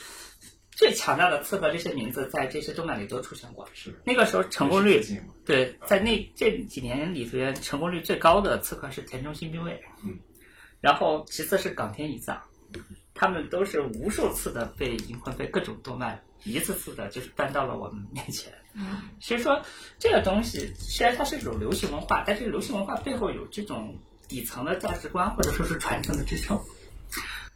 [0.76, 3.68] 最强大的刺客，这些名字在这些动漫里都出现过。
[3.74, 5.02] 是那个时候成功率
[5.46, 10.18] 对，在那这几年里边，成功率最高的刺客是田中新兵卫，嗯，
[10.82, 12.42] 然后其次是冈田乙藏，
[13.14, 18.52] 他们都是无数次的被银魂被各种动漫一次次的就是搬到了我们面前。
[18.74, 19.62] 嗯，所以说
[20.00, 23.96] 这个东西虽然它是一种流行文化，但是流行文化背后有这种
[24.28, 26.60] 底层的价值观或者说是传承的支撑。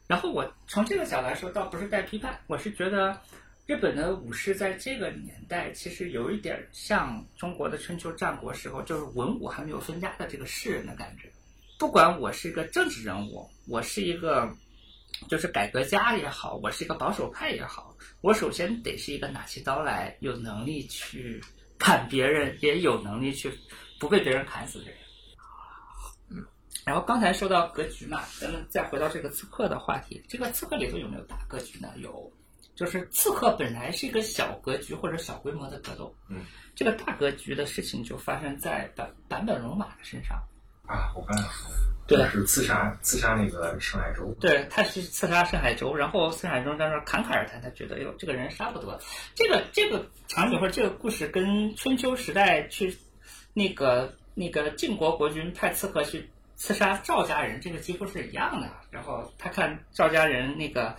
[0.07, 3.19] 然后我从这个角来说，倒不是带批判，我是觉得
[3.65, 11.29] 日本的武士在这个年代其实有一点像中国的春秋战国时候，就是文武还没有分家的这个士人的感觉。
[11.77, 14.49] 不管我是一个政治人物，我是一个
[15.27, 21.43] 就是改革家也好，我是一个保守派也好，我首先得是一个拿起刀来有能力去
[21.77, 23.51] 砍别人，也有能力去
[23.99, 24.95] 不被别人砍死的人。
[26.87, 31.89] 然后刚才说到格局嘛，咱们再回到这个刺客的话题，这个刺客里头有没有大格局呢？
[31.97, 32.31] 有，
[32.75, 40.41] 就是刺客本来是一个小格局或者小规模的格斗，嗯，这个大格局的事情就发生在版版本龙马的身上。
[40.87, 41.69] 啊，我刚才说，
[42.07, 48.97] 对是刺杀刺杀那个盛海洲，对，他是刺杀深海洲，然后深海洲在那儿侃侃而谈，他觉得，哎呦，这个人杀不得。
[49.35, 52.97] 这个这个场景或者这个故事跟春秋时代去
[53.53, 58.67] 那个那个晋国国君派刺客去刺杀赵家人，这个几乎是一样的。
[58.91, 60.93] 然后他看赵家人那个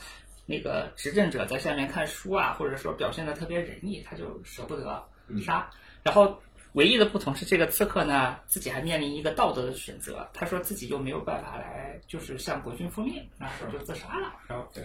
[0.47, 5.05] 那个执政者在下面看书啊，或者说表现的特别仁义，他就舍不得
[5.44, 5.68] 杀。
[6.03, 6.40] 然后
[6.73, 14.33] 唯一的不同是，这个刺客呢自己还面临一个道德的选择，他说自己又没有办法来就是向国君复命，然后就自杀了。
[14.47, 14.83] 然后对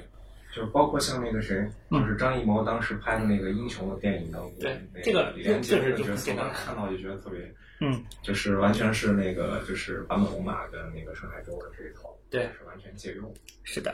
[0.55, 7.39] 就是包括像那个谁，就是张艺谋当时拍的那个英雄的电影当中，对这个李连杰这个就这个角色，这个我看到就觉得特别，
[7.85, 13.33] 嗯，就是完全是那个就是坂本龙马跟那个盛海洲的这一套，对是完全借用。
[13.63, 13.93] 是的。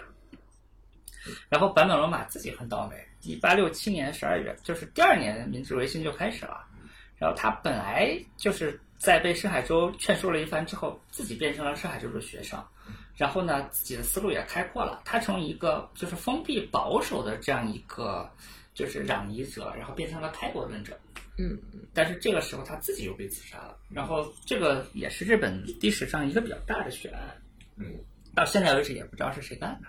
[1.49, 6.63] 然后坂本龙马自己很倒霉，一八六七年十二月，就是第二年明治维新就开始了。
[7.17, 12.63] 然后他本来就是在被深海洲劝说了一番之后，自己变成了深海洲的学生，
[13.15, 15.01] 然后呢，自己的思路也开阔了。
[15.03, 18.29] 他从一个就是封闭保守的这样一个
[18.75, 20.95] 就是攘夷者，然后变成了开国论者。
[21.39, 21.57] 嗯，
[21.93, 23.77] 但是这个时候他自己又被自杀了。
[23.89, 27.21] 然后这个也是日本历史上一个比较大的血案。
[27.77, 27.85] 嗯，
[28.35, 29.87] 到现在为止也不知道是谁干的。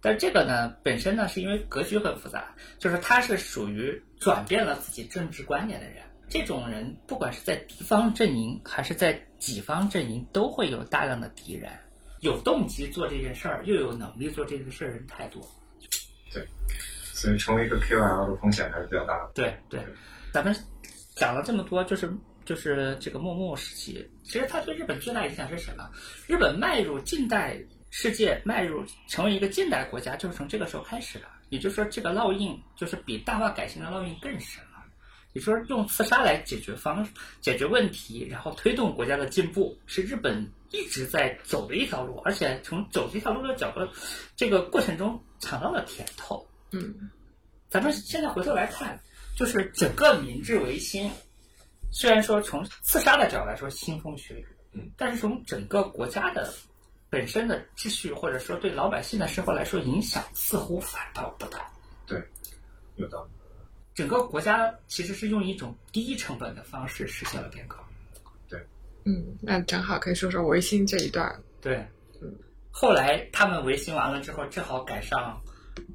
[0.00, 6.02] 但是这个呢，本身呢是因为格局很复杂，就是他是属于转变了自己政治观念的人。
[6.28, 11.70] 这种人不管是在敌方阵营还是在己方阵营，都会有大量的敌人。
[12.20, 15.40] 有动机做这件事儿，又有能力做这件事儿的人太多。
[16.32, 16.44] 对
[17.12, 19.30] 所以成为一个 KOL 的风险还是比较大的。
[19.34, 19.80] 对对，
[20.36, 20.54] 咱们
[21.14, 25.90] 讲了这么多，就是就是这个幕末时期，其实它对日本最大影响是什么？
[26.26, 31.24] 日本迈入近代世界，迈入成为一个近代国家，就是从这个时候开始的。
[31.48, 34.84] 也就是说，这个烙印就是比大化改新的烙印更深了。
[35.32, 37.08] 你说，用刺杀来解决方
[37.40, 43.88] 解决问题，然后推动国家的进步，是日本一直在走的一条路，而且从走这条路的角度，
[44.36, 46.46] 这个过程中尝到了甜头。
[46.72, 47.10] 嗯，
[47.70, 49.00] 咱们现在回头来看，
[49.36, 51.10] 就是整个明治维新，
[51.92, 56.52] 虽然说从刺杀的角度来说腥风血雨，嗯，但是从整个国家的
[57.10, 61.70] 本身的秩序，或者说对老百姓的生活来说，影响似乎反倒不大。
[62.06, 62.18] 对
[62.96, 63.30] 有道理。
[63.94, 67.76] 整个国家其实是用一种低成本的方式实现了变革。
[68.48, 68.58] 对
[69.04, 71.42] 嗯，那正好可以说说维新这一段。
[71.60, 71.86] 对，
[72.70, 75.40] 后来他们维新完了之后，正好赶上，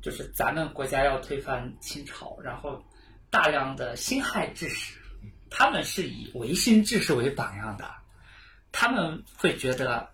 [0.02, 2.84] 就是咱们国家要推翻清朝，然后
[3.32, 5.00] 大量的辛亥志士，
[5.50, 7.90] 他们是以维新志士为榜样的，
[8.72, 10.08] 他们会觉得，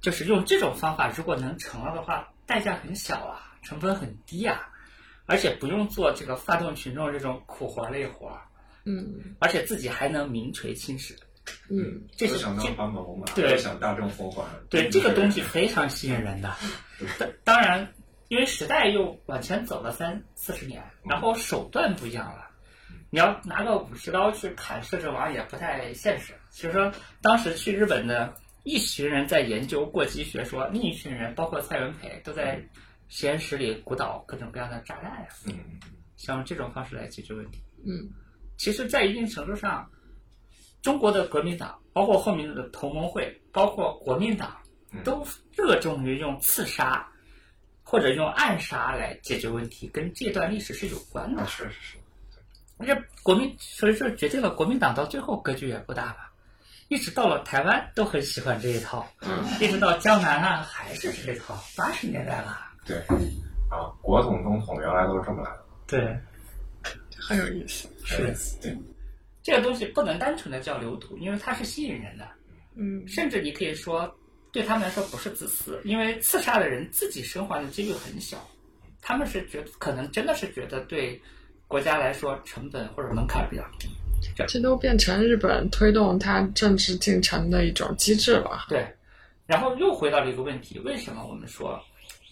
[0.00, 4.68] 就是用这种方法，如果能成了的话，代价很小啊，成本很低啊，
[5.26, 8.36] 而且不用做这个发动群众这种苦活累活，
[8.84, 11.16] 嗯而且自己还能名垂青史。
[11.68, 14.44] 嗯这是我想当这坂本龙马，对我想大政风华。
[14.68, 16.54] 对这个东西非常吸引人的。
[17.18, 17.86] 当当然，
[18.28, 22.43] 因为时代又往前走了三四十年，然后手段不一样了。
[23.14, 26.34] 你要拿个武士刀去砍摄政王也不太现实。
[26.50, 32.60] 所以说，当时去日本的一群人在研究过激学说，另一群人包括蔡元培都在
[33.06, 35.54] 实验室里鼓捣各种各样的炸弹呀，嗯，
[36.16, 37.62] 想用这种方式来解决问题。
[37.86, 38.10] 嗯
[38.58, 39.88] 其实，在一定程度上，
[40.82, 44.60] 中国的革命党，包括后面的同盟会，包括国民党，
[45.04, 47.08] 都热衷于用刺杀
[47.84, 51.46] 或者用暗杀来解决问题，跟这段历史是有关的啊，。
[51.46, 51.96] 是是是，
[52.80, 56.32] 这国民所以说决定了国民党到最后格局也不大吧，
[56.88, 59.06] 一直到了台湾都很喜欢这一套，
[59.60, 62.58] 一直到江南啊还是这一套，八十年代了。
[62.84, 62.98] 对
[63.70, 66.18] 啊，国统中统原来都是这么来的，对，
[67.18, 67.88] 很有意思。
[68.04, 68.76] 是对，
[69.42, 72.28] 这个东西不能单纯的叫流毒，因为它是吸引人的，
[72.74, 74.14] 嗯，甚至你可以说
[74.52, 78.36] 对他们来说不是自私，因为刺杀的人自己生还的几率很小，
[79.00, 81.20] 他们是觉得可能真的是觉得对
[81.66, 83.88] 国家来说成本或者门槛比较低。
[84.48, 88.64] 这都变成日本推动它政治进程的一种机制了。
[88.68, 88.86] 对，
[89.46, 91.80] 然后又回到了一个问题：为什么我们说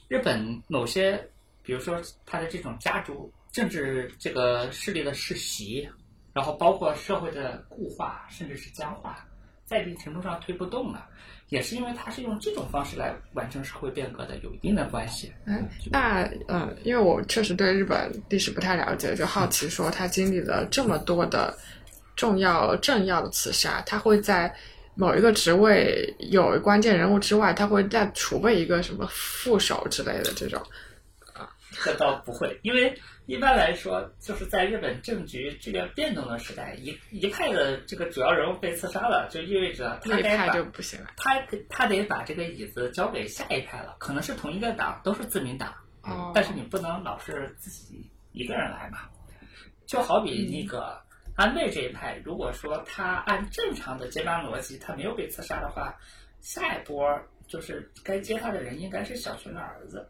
[0.09, 1.23] 日本某些，
[1.62, 5.87] 比如说它的这种家族政治这个势力的世袭，
[6.33, 9.25] 然后包括社会的固化，甚至是僵化，
[9.66, 11.07] 在一定程度上推不动了，
[11.52, 15.30] 也是因为它是用这种方式来完成社会变革的，有一定的关系。
[15.44, 21.54] 嗯，那嗯，因为我确实对日本历史不太了解，就好奇说他经历了这么多的
[22.16, 24.50] 重要政要的刺杀，他会在
[24.94, 30.58] 某一个职位有关键人物之外，他会再储备一个什么副手之类的这种。
[31.84, 41.11] 这倒不会，因为一般来说，就是在日本政局剧烈变动的时代，一一派的这个主要人物被刺杀了，就意味着他那一派得把就不行了。
[41.16, 49.08] 他他得把这个椅子交给下一派了，可能是同一个党，都是自民党，哦，但是你不能老是自己一个人来嘛。
[49.87, 51.00] 就好比那个
[51.37, 55.94] 安倍这一派，如果说他按正常的接班逻辑，他没有被刺杀的话，
[56.40, 57.06] 下一波
[57.46, 60.08] 就是该接他的人应该是小泉的儿子，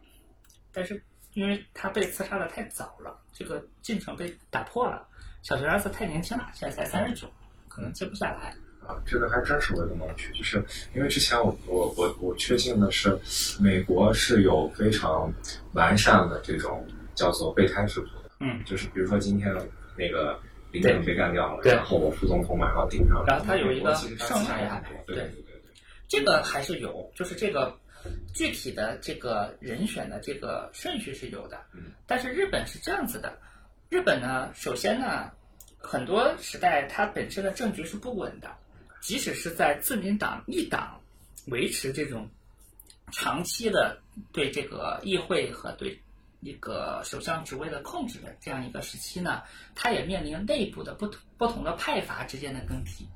[0.73, 1.03] 但是
[1.35, 5.07] 因为他被刺杀的太早了，这个进程被打破了。
[5.43, 7.27] 小学儿子太年轻了，现在才三十九，
[7.69, 8.55] 可能接不下来。
[8.87, 10.63] 啊，这个还真是我一个盲区，就是
[10.95, 13.17] 因为之前我我我我确信的是，
[13.61, 15.33] 美国是有非常
[15.73, 19.55] 完善的这种叫做备胎制度的，嗯，就是比如说今天
[19.97, 20.37] 那个
[20.73, 25.73] 林肯被干掉了，然后我副总统马上顶上，然后他有一个美国其实他胜利自杀也安排很多对对对对对，
[26.09, 27.73] 这个还是有，就是这个
[28.35, 31.61] 具体的这个人选的这个顺序是有的。
[31.73, 33.39] 嗯，但是日本是这样子的，
[33.89, 35.31] 日本呢，首先呢，
[35.79, 38.51] 很多时代它本身的政局是不稳的，
[39.01, 41.01] 即使是在自民党一党
[41.47, 42.29] 维持这种
[43.13, 43.99] 长期的
[44.33, 46.01] 对这个议会和对
[46.41, 49.43] 一个首相职位的控制的这样一个时期呢，
[49.75, 53.07] 它也面临内部的不同不同的派阀之间的更替。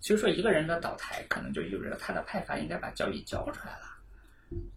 [0.00, 3.91] 所以说，一个人的倒台，可能就意味着他的派阀应该把交椅交出来了。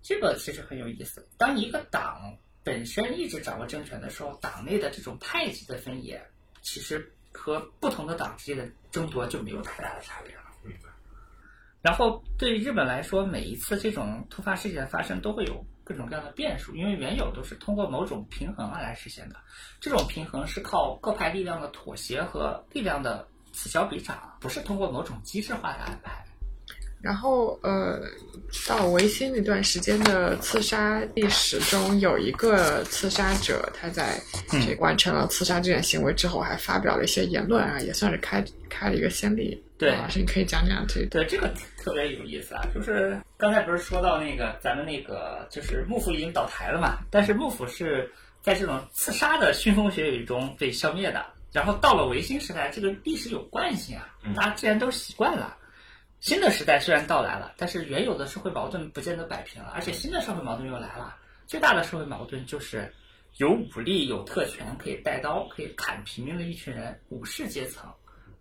[0.02, 1.28] 这个其实很有意思。
[1.38, 6.22] 当一个党本身一直掌握政权的时候，党内的这种派系的分野，
[6.62, 10.42] 其实和不同的党之间的争夺就没有太大的差别了。
[11.82, 19.36] 然后对日本来说，每一次这种突发事件的发生，都会有各种各样的变数，因为原有都是通过某种平衡而来实现的。
[19.80, 26.26] 这种平衡是靠各派力量的妥协和力量的此消彼长，不是通过某种机制化的安排。
[27.06, 28.02] 然后呃，
[28.68, 39.64] 到维新那段时间的刺杀历史中，有一个刺杀者，他在这完成了刺杀这件行为之后，还发表了一些言论啊，也算是开开了一个先例。
[39.78, 41.06] 对老师你可以讲讲这个。
[41.08, 42.64] 对，这个特别有意思啊！
[42.74, 51.24] 就是刚才不是说到那个咱们那个，就是幕府已经倒台了嘛，但是幕府是在这种刺杀的腥风血雨中被消灭的。
[51.52, 55.56] 然后到了维新时代，这个历史有惯性啊，大家既然都习惯了。
[56.26, 61.16] 新的时代虽然到来了，但是原有的社会矛盾不见得摆平了，而且新的社会矛盾又来了。
[61.46, 62.92] 最大的社会矛盾就是
[63.38, 67.88] 有武力、有特权，可以带刀、可以砍平民的一群人，武士阶层，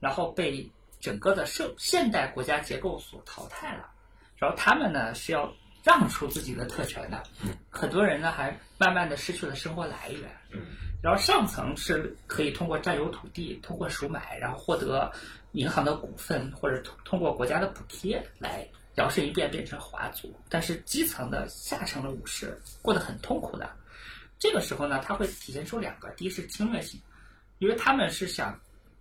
[0.01, 0.66] 然后被
[0.99, 3.90] 整个的社现代国家结构所淘汰了。
[4.38, 7.23] 然后他们呢是要让出自己的特权的，
[7.68, 10.23] 很多人呢还慢慢的失去了生活来源。
[10.53, 10.62] 嗯
[11.03, 15.12] 然后上层是可以通过占有土地、通过赎买，然后获得
[15.54, 20.34] 银行的股份，或者通通过国家的补贴来摇身一变变成华族。
[20.48, 23.70] 但是基层的下层的武士过得很痛苦的。
[24.38, 27.00] 这个时候呢，它会体现出两个：第一是侵略性，
[27.61, 28.61] 因为他们是想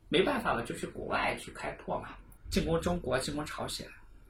[0.09, 2.09] 没办法了，就去国外去开拓嘛，
[2.49, 3.85] 进攻中国、进攻朝鲜，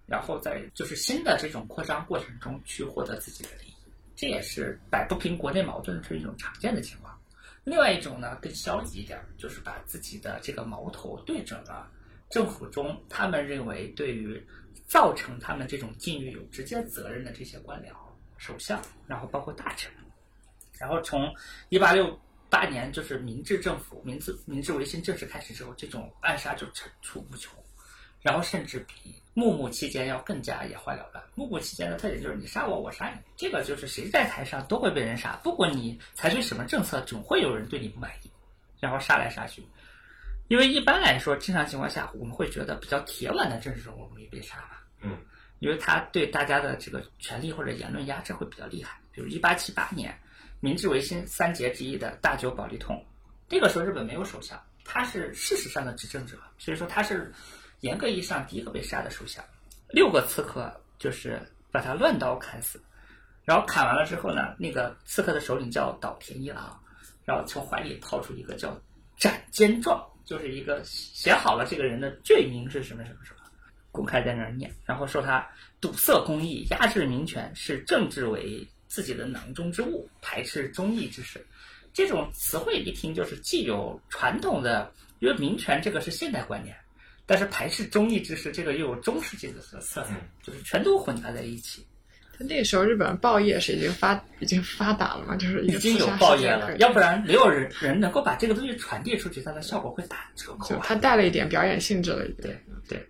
[0.07, 3.73] 然后在就是新的这种扩张过程中去获得自己的利益。
[4.15, 7.19] 这也是摆不平国内矛盾是一种常见的情况。
[7.65, 11.89] 另外一种呢，更消极一点，就是把自己的这个矛头对准了
[12.33, 14.43] 政府中他们认为对于
[14.87, 17.93] 造成他们这种境遇有直接责任的这些官僚、
[18.39, 19.91] 首相，然后包括大臣。
[20.79, 21.31] 然后从
[21.69, 22.19] 一八六
[22.49, 27.53] 八年，就是明治政府、明治明治维新正式开始之后，这种暗杀就层出不穷。
[28.19, 31.23] 然后甚至比幕幕期间要更加眼花缭乱。
[31.35, 38.31] 幕幕期间的特点就是你杀我，我杀你，这个就是谁在台上都会被人杀，不管你采取什么政策，总会有人对你不满意，
[38.79, 39.63] 然后杀来杀去。
[40.47, 44.77] 因为一般来说，正常情况下，我们会觉得比较铁腕的政治人物容易被杀嘛。
[45.01, 45.17] 嗯，
[45.59, 48.99] 因为他对大家的这个权力或者言论压制会比较厉害。
[49.11, 50.17] 比如一八七八年，
[50.59, 53.03] 明治维新三杰之一的大久保利通，
[53.47, 57.31] 这个时候日本没有首相，他是事实上的执政者，所以说他是
[57.81, 59.43] 严格意义上第一个被杀的首相。
[59.89, 61.41] 六个刺客就是
[61.71, 62.81] 把他乱刀砍死，
[63.43, 66.79] 然后砍完了之后呢，那个刺客的首领叫岛田一郎，
[67.25, 68.75] 然后从怀里掏出一个叫
[69.17, 73.39] 斩监状，就是一个写好了这个人的罪名是什么什么什么。
[73.91, 75.47] 公开在那儿念，然后说他
[75.79, 81.45] 堵塞公义、压制民权，视政治为自己的囊中之物，排斥忠义之士。
[81.93, 86.75] 这种词汇一听就是既有传统的，因为民权这个是现代观念，
[87.27, 91.85] 但是排斥忠义之士这个又有中世纪的色色彩，就是全都混杂在一起。
[92.39, 100.75] 那个时候日本报业是已经发已经发达了嘛，就是已经有报业了，要不然没有人人能够把这个东西传递出去，它的效果会打折扣。
[100.83, 103.07] 它带了一点表演性质了，对对。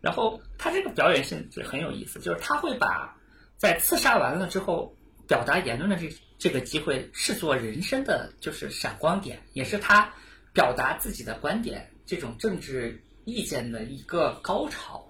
[0.00, 3.14] 然后他这个表演性质很有意思，就是他会把
[3.56, 4.94] 在刺杀完了之后
[5.28, 6.08] 表达言论的这
[6.38, 10.10] 这个机会视作人生的就是闪光点，也是他
[10.54, 15.06] 表达自己的观点这种政治意见的一个高潮。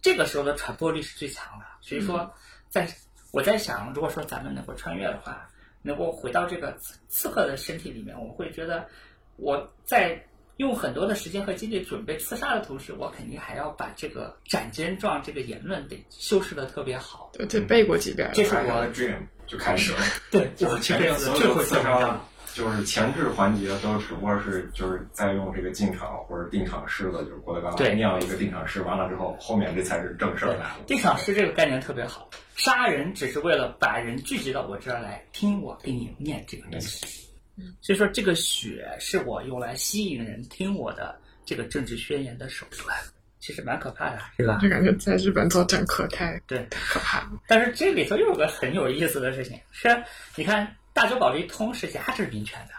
[0.00, 1.66] 这个时候的传播力是最强的。
[1.82, 2.32] 所以说，
[2.72, 2.88] 在
[3.30, 5.48] 我在想，如果说咱们能够穿越的话，
[5.82, 6.76] 能够回到这个
[7.08, 8.84] 刺客的身体里面，我会觉得
[9.36, 10.20] 我在。
[10.58, 17.30] 用很多的时间和精力准备刺杀的同时，我肯定还要把这个斩奸状这个言论得修饰的特别好。
[17.32, 18.30] 对，得，背过几遍。
[18.34, 19.16] 这是我 dream
[19.46, 19.98] 就开始了。
[20.30, 22.20] 对， 就是前面所有的刺杀，
[22.54, 30.80] 就是前置环节都只不过是就是在用这个进场或者定场诗的，就是郭德纲念了一个定场诗，完了之后后面这才是正事儿来了。
[30.86, 37.06] 定场诗这个概念特别好，杀人只是为了把人聚集到我这儿来听我给你念这个东西。
[37.80, 42.96] 所以说，这个血是我用来吸引人听我的这个政治宣言的手段，
[43.40, 44.58] 其实蛮可怕的，是吧？
[44.60, 47.30] 就感觉在日本做政客太对可怕。
[47.46, 50.02] 但是这里头又有个很有意思的事情，是
[50.34, 52.74] 你看大久保利通是压制民权的，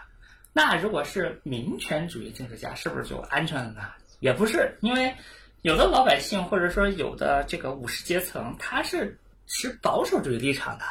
[0.52, 3.82] 那如果是民权主义政治家，是不是就安全了呢？
[4.20, 5.14] 也不是，因为
[5.62, 10.84] 有的老百姓或者说有的这个武士阶层，他是持保守主义立场的。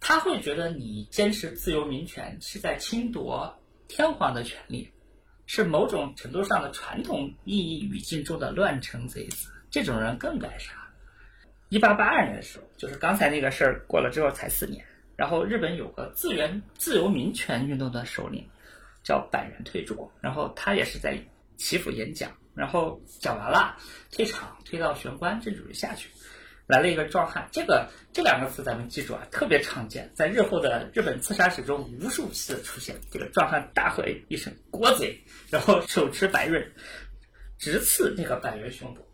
[0.00, 4.90] 他会觉得你坚持自由民权是在侵夺天皇的权利，
[5.46, 9.50] 是某种程度上的传统意义语境中的乱臣贼子。
[9.70, 10.72] 这种人更该杀。
[11.68, 14.84] 一八八二年的时候，就是刚才那个事儿过了之后才四年，
[15.16, 18.48] 然后日本有个自源自由民权运动的首领
[19.02, 21.18] 叫板垣退助，然后他也是在
[21.56, 23.76] 祈福演讲，然后讲完了
[24.12, 26.10] 退场，退到玄关，正准备下去。
[26.66, 32.96] 来了一个壮汉，这个这两个词咱们记住啊，特别常见，在日后的日本刺杀史中无数次出现。
[33.08, 35.16] 这个壮汉大喝一声“国贼”，
[35.48, 36.72] 然后手持白刃，
[37.56, 39.06] 直刺那个板垣胸部。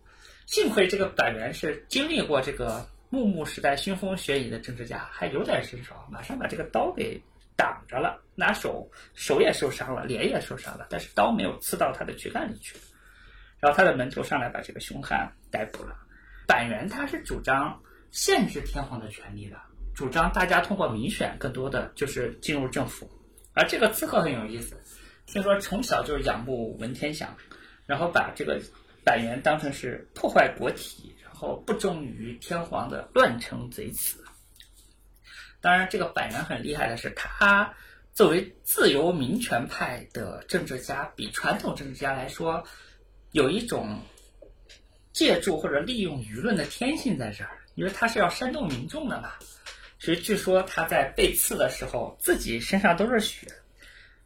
[0.47, 7.23] 幸亏这个板垣是经历过这个幕幕时代腥风血雨的政治家，还有点身手，马上把这个刀给
[7.55, 12.75] 挡着了，拿手手也受伤了，脸也受伤了，但是刀没有刺到他的躯干里去。
[13.61, 15.95] 然后他的门徒上来把这个凶悍逮捕了。
[16.47, 17.79] 板垣他是主张
[18.13, 19.59] 限制天皇的权利的，
[19.95, 23.07] 主张大家通过民选更多的就是进入政府。
[23.53, 24.75] 而这个刺客很有意思，
[25.27, 27.29] 听说从小就仰慕文天祥，
[27.85, 28.59] 然后把这个
[29.05, 34.25] 板垣当成是破坏国体，后不忠于天皇的乱臣贼子。
[35.61, 37.75] 当然，这个板垣很厉害的是，他
[38.15, 42.65] 作为自由民权派的政治家，比传统政治家来说
[43.33, 44.01] 有一种。
[45.15, 49.33] 借助或者利用舆论的天性在这儿，因为他是要煽动民众的嘛。
[49.99, 53.47] 所以据说他在被刺的时候，自己身上都是血，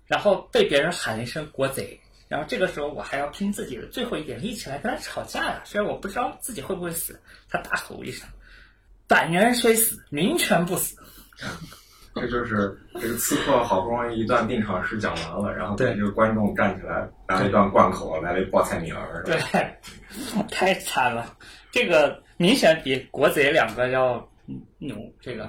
[0.06, 5.60] 然后被别人喊了一声“国贼”，然后这个时候我还要拼自己的最后一点力气来跟他吵架呀。
[5.64, 8.28] 虽然我不知道自己会不会死，他大吼一声
[9.06, 10.96] ：“百年虽死，民权不死。
[12.18, 19.38] ”这就是这个刺客好不容易一段定场诗讲完了，然后这个观众站起来来了一段贯口，来了一报菜名儿，对，
[20.50, 21.36] 太惨了。
[21.70, 24.26] 这个明显比国贼两个要
[24.78, 24.96] 牛。
[25.20, 25.44] 这个，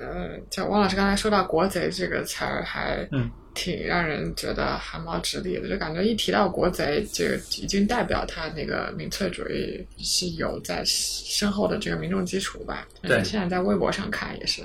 [0.00, 3.28] 呃，像汪老师刚才说到“国贼”这个词儿，还嗯
[3.58, 12.86] 挺让人觉得汗毛直立的，就感觉一提到“国贼”，这个已经代表他那个民粹主义是有在深厚的这个民众基础吧。
[13.02, 14.62] 对，现在在微博上看也是。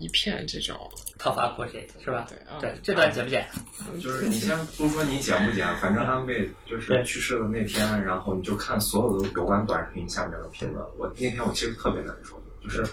[0.00, 0.78] 一片这种
[1.18, 2.24] 讨伐国贼是吧？
[2.60, 3.44] 对对，这段剪不剪？
[4.00, 10.86] 就是你先不说你剪不剪，反正安倍就是去世的那天，然后你就看所有的有关短视频下面的评论。
[10.96, 12.86] 我那天我其实特别难受，就是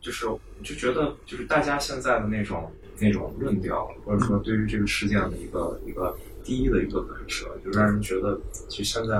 [0.00, 0.24] 就是
[0.62, 2.70] 就觉得就是大家现在的那种
[3.04, 9.14] 那种论调，或者说对于这个事件的一个一个第一的一个感受，就让人觉得其实现在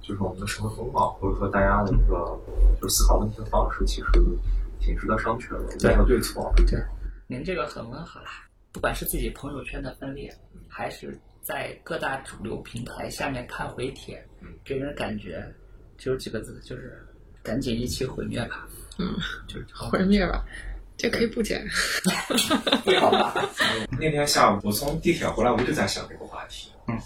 [0.00, 2.38] 就是我们的社会风貌，或者说大家的一个
[2.80, 4.06] 就是思考问题的方式，其实
[4.78, 6.52] 挺值得商榷的，没有对错。
[6.56, 6.80] 对，
[7.26, 8.30] 您这个很温和啦。
[8.72, 10.32] 不管是自己朋友圈的分裂，
[10.68, 14.24] 还是在各大主流平台下面看回帖，
[14.64, 15.44] 给人感觉
[15.98, 17.04] 只有几个字，就是
[17.42, 18.68] 赶紧一起毁灭吧。
[18.98, 19.16] 嗯，
[19.48, 20.44] 就是 毁灭吧，
[21.00, 21.66] 这可以不剪。
[22.84, 23.48] 不 好吧？
[23.92, 26.70] 那天下午我从地铁回来，我就在想这个话题。
[26.88, 26.98] 嗯，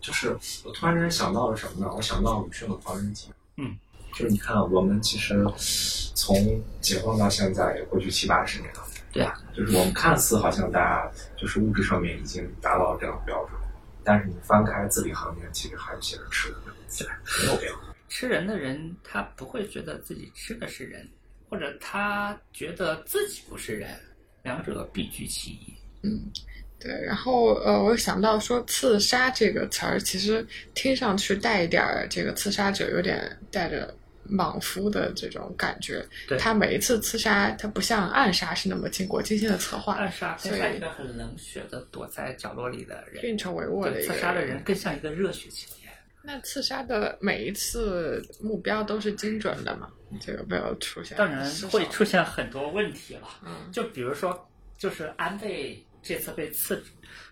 [0.00, 1.92] 就是我突然间想到了什么呢？
[1.94, 3.28] 我想到鲁迅的《狂人记》。
[3.56, 3.76] 嗯，
[4.12, 5.46] 就是你看，我们其实
[6.16, 6.36] 从
[6.80, 8.84] 解放到现在也过去七八十年了。
[9.12, 13.52] 对啊，就是我们看似好像大家就是物质上面已经达到了这样的标准，
[14.02, 16.56] 但是你翻开字里行间，其实还是写着吃的，
[16.98, 17.06] 对，
[17.46, 17.80] 没有变化。
[18.08, 21.08] 吃人的人，他不会觉得自己吃的是人，
[21.48, 23.90] 或者他觉得自己不是人，
[24.42, 25.74] 两者必居其一。
[26.02, 26.30] 嗯，
[26.78, 26.92] 对。
[27.04, 33.94] 然后呃，我想到说“刺杀”这个词儿，其实听上去带一点儿这个刺杀者有点带着。
[34.28, 36.04] 莽夫的这种感觉，
[36.36, 39.94] 他每一次刺杀，他不像暗杀是那么经过精心的策划。
[39.94, 44.12] 暗杀更像一个很冷血的躲在角落里的人，运筹帷幄的一个。
[44.12, 45.85] 刺杀的人更像一个热血青年。
[46.26, 49.88] 那刺杀的每一次目标都是精准的吗？
[50.20, 51.16] 这个没有出现？
[51.16, 53.28] 当然会出现很多问题了。
[53.44, 56.82] 嗯，就比如说，就是安倍这次被刺，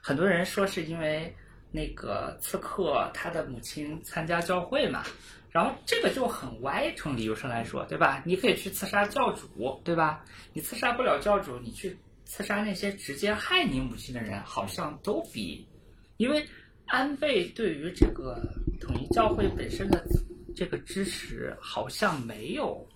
[0.01, 1.34] 很多人说是因为
[1.72, 5.03] 那个刺客他的母亲参加教会嘛。
[5.51, 8.22] 然后这个就很歪，从理由上来说，对吧？
[8.24, 10.24] 你可以去刺杀教主，对吧？
[10.53, 15.66] 你刺杀不了教主，你去刺杀那些直接害你母亲的人，好像都比，
[16.16, 16.45] 因为
[16.87, 18.41] 安倍对于这个
[18.80, 20.05] 统一教会本身的
[20.55, 22.87] 这个支持，好像没有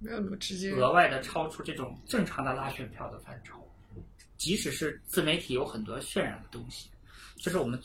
[0.00, 3.56] 没有那么直接，额外的超出这种正常的拉选票的范畴。
[4.36, 6.88] 即使是自媒体有很多渲染的东西，
[7.36, 7.80] 就是我们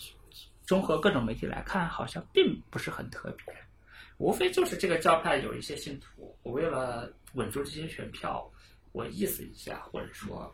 [0.65, 3.55] 综合各种媒体来看，好像并不是很特别。
[4.19, 8.47] 无非就是这个教派有一些信徒，我为了稳住这些选票，
[8.91, 10.53] 我意思一下，或者说，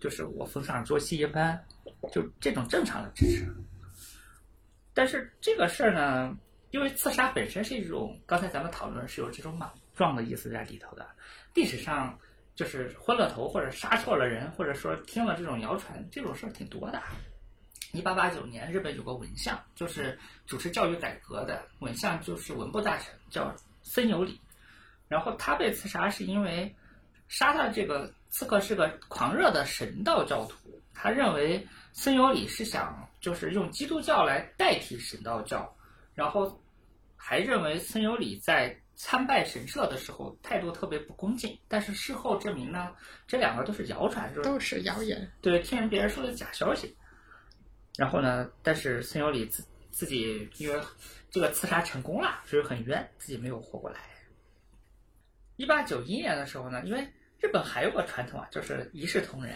[0.00, 1.62] 就是我逢场作戏一般，
[2.10, 3.46] 就这种正常的支持。
[4.94, 6.34] 但是这个事儿呢，
[6.70, 11.06] 因为刺杀本身是一种，刚才咱们讨论是有这种莽撞的意思在里头的。
[11.52, 12.18] 历史上
[12.54, 17.02] 就是昏了头或者杀错了人，或者说听了这种谣传，这种事儿挺多的。
[17.92, 24.40] 一八八九年，日本有个文相，就是主持教育改革的文相，就是文部大臣，叫森有礼。
[25.06, 26.74] 然后他被刺杀，是因为
[27.28, 30.56] 杀他这个刺客是个狂热的神道教徒。
[30.92, 31.64] 他认为
[31.94, 35.74] 森有礼是想就是用基督教来代替神道教，
[36.12, 36.60] 然后
[37.16, 41.56] 还认为森有礼在参拜神社的时候态度特别不恭敬。
[41.68, 42.94] 但是事后证明呢，
[43.26, 46.96] 这两个都是谣传，都是谣言，对，听人别人说的假消息。
[47.96, 48.50] 然后呢？
[48.60, 50.82] 但是孙有礼自自己因为
[51.30, 54.00] 这个刺杀成功了，所以很冤，自己没有活过来。
[55.54, 59.54] 一八九一年的时候呢，因为日本还有个传统啊，就是一视同仁，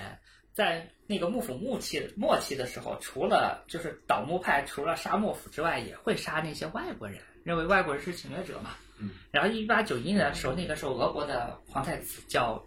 [0.59, 8.71] 在那个幕府末期末期的时候，除了就是倒幕派，除了杀幕府之外，也会杀那些外国人，认为外国人是侵略者嘛。
[8.99, 9.11] 嗯。
[9.31, 12.61] 然后一八九一年的时候，那个时候俄国的皇太子叫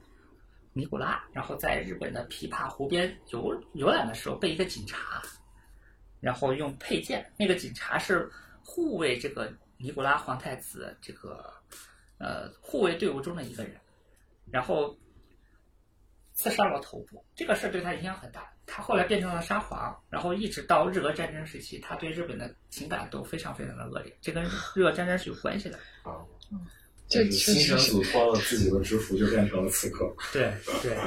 [0.72, 5.22] 尼古拉，然后在日本的琵琶湖边游游览的时候，被一个警察。
[6.22, 8.32] 然后用佩剑，那个警察是
[8.64, 11.54] 护卫这个尼古拉皇太子这个
[12.20, 13.76] 呃护卫队伍中的一个人，
[14.50, 14.96] 然后
[16.42, 17.24] 刺杀了头部。
[17.36, 24.12] 这个事儿对他影响很大，他后来变成了沙皇，然后一直到日俄战争时期，他对日本的情感都非常非常的恶劣。
[24.22, 24.44] 这跟
[24.76, 26.18] 日俄战争是有关系的啊。
[27.08, 30.12] 这新选组脱了自己的制服就变成了刺客。
[30.34, 30.98] 对对。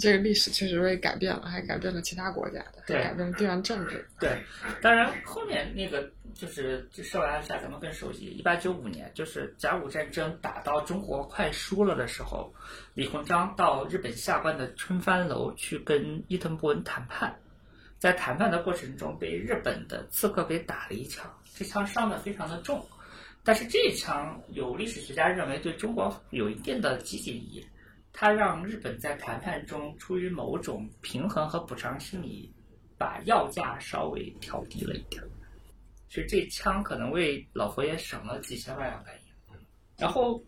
[0.00, 4.06] 这个历史确实被改变了，还改变了其他国家的，对，改变了地缘政治。
[4.18, 4.42] 对，
[4.80, 8.24] 当然后面那个就是就说完一下，咱们更熟悉。
[8.26, 12.52] 一八九五年，就是甲午战争打到中国快输了的时候，
[12.94, 17.34] 李鸿章到日本下关的春帆楼去跟伊藤博文谈判，
[17.98, 22.84] 在谈判的过程中被日本的刺客给打了一枪，这枪伤的非常的重，
[23.44, 27.66] 但是这一枪有历史学家认为对中国有一定的积极意义。
[28.16, 32.50] 他让日本在谈判中出于某种平衡和补偿心理，
[32.96, 35.20] 把要价稍微调低了一点，
[36.08, 39.58] 所以这枪可能为老佛爷省了几千万两白银。
[39.98, 40.40] 然后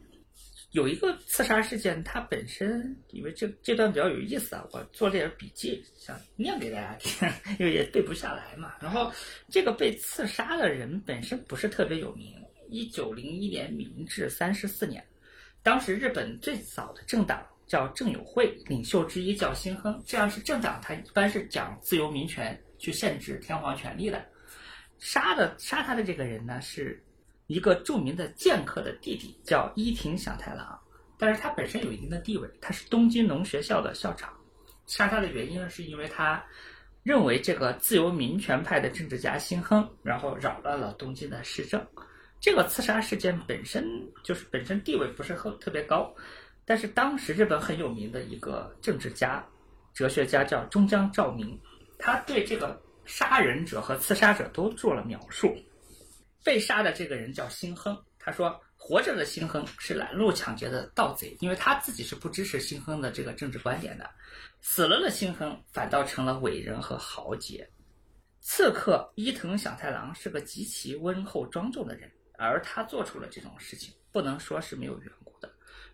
[0.71, 8.75] 有一个刺杀事件，它本身因为这这段比较有意思啊，我做了点笔记，想念给大家听， 因为也背不下来嘛。
[8.81, 9.11] 然后
[9.49, 12.33] 这个被刺杀的人本身不是特别有名。
[12.69, 15.05] 一九零一年，明治三十四年，
[15.63, 20.03] 当时日本最早的政党叫政友会，领袖之一叫新亨。
[20.07, 24.25] 这样是政党，他一般是讲自由民权，去限制天皇权力的。
[24.99, 27.03] 杀的杀他的这个人呢，是
[27.49, 30.79] 一个著名的剑客的弟弟，叫伊庭响太郎。
[31.19, 34.33] 但是他本身有一定的地位，他是东京农学校的校长。
[34.87, 36.45] 杀他的原因呢，是因为他
[37.03, 41.85] 认为这个自由民权派的政治家新亨，然后扰乱了东京的市政。
[42.39, 43.89] 这个刺杀事件本身
[44.23, 46.15] 就是本身地位不是特特别高，
[46.67, 49.43] 但是当时日本很有名的一个政治家、
[49.95, 51.59] 哲学家叫中江照明，
[51.99, 55.57] 他对这个杀人者和刺杀者都做了描述。
[56.45, 64.11] 被杀的这个人叫辛亨，他说活着的辛亨是拦路抢劫的盗贼，因为他自己是不支持辛亨的这个政治观点的。
[64.61, 67.69] 死了的辛亨反倒成了伟人和豪杰。
[68.41, 72.11] 刺客伊藤响太郎是个极其温厚庄重的人。
[72.39, 75.26] 而他做出了这种事情，不能说是没有缘故。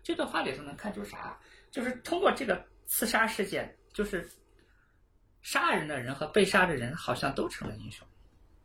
[0.03, 1.39] 这段话里头能看出啥？
[1.71, 4.29] 就是通过这个刺杀事件，就是
[5.41, 8.07] 杀人的人和被杀的人好像都成了英雄。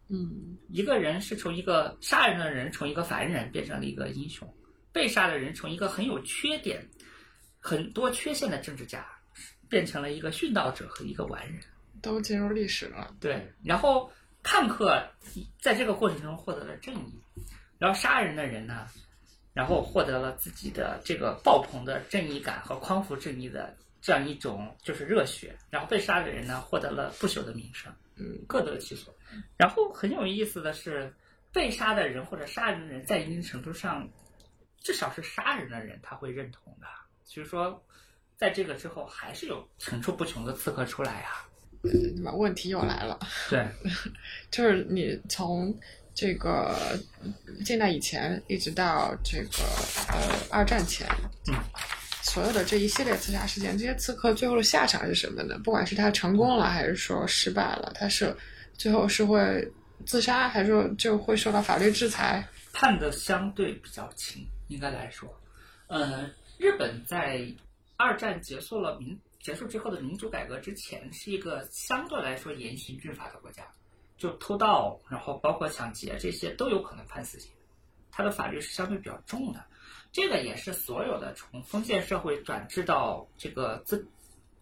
[0.08, 4.52] 嗯，一个人是从一个杀人的人从一个凡人变成了一个英雄，
[4.92, 6.86] 被杀的人从一个很有缺点、
[7.60, 9.06] 很多缺陷的政治家
[9.68, 11.62] 变成了一个殉道者和一个完人，
[12.00, 13.14] 都进入历史了。
[13.20, 14.10] 对，然后
[14.42, 15.06] 看客
[15.60, 17.20] 在这个过程中获得了正义。
[17.78, 18.88] 然后杀人的人呢，
[19.54, 29.12] 然后获得了自己的这个爆棚的正义感和匡扶正义的这样一种就是热血，然后被杀的人呢获得了不朽的名声，嗯，各得其所。
[29.56, 31.12] 然后很有意思的是，
[31.52, 34.08] 被杀的人或者杀人的人在一定程度上，
[34.80, 36.86] 至少是杀人的人他会认同的。
[37.24, 37.84] 所以说，
[38.36, 41.44] 在这个之后还是有层出不穷的刺客出来呀。
[42.16, 43.18] 那么问题又来了，
[43.50, 43.66] 对，
[44.50, 45.76] 就是你从。
[46.18, 46.98] 这个
[47.64, 49.62] 近代以前一直到这个
[50.08, 50.18] 呃
[50.50, 51.06] 二战前，
[51.46, 51.54] 嗯
[52.22, 55.56] 所有的这一系列刺杀事件，这些刺客最后的下场是什么呢？
[55.62, 58.36] 不管是他成功了还是说失败了，他是
[58.76, 59.64] 最后是会
[60.06, 62.44] 自杀，还是说就会受到法律制裁？
[62.72, 65.32] 判的相对比较轻，应该来说，
[65.86, 67.46] 呃，日本在
[67.96, 73.62] 二战结束了民结束之后的民主改革之前，是一个相对来说严刑峻法的国家。
[74.18, 77.50] 就偷盗，然后包括抢劫这些都有可能判死刑，
[78.10, 79.64] 它的法律是相对比较重的。
[80.12, 84.06] 这个也是所有的从封建社会转制到这个资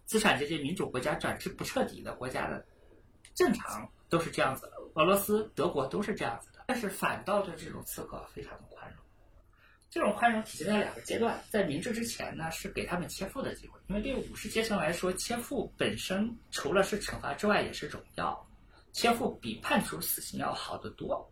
[0.05, 2.63] 资产阶级民主国家转制不彻底的国家的
[3.33, 4.73] 正常都是这样子的。
[4.95, 8.99] 俄罗斯、德国都是这样子的，但是反倒对这种刺客非常的宽容。
[9.89, 18.46] 这种宽容体现在两个阶段，在明治之前呢，是给他们切腹的机会，因为对武士阶层来说，切腹本身除了是惩罚之外，也是荣耀。
[18.91, 21.31] 切腹比判处死刑要好得多。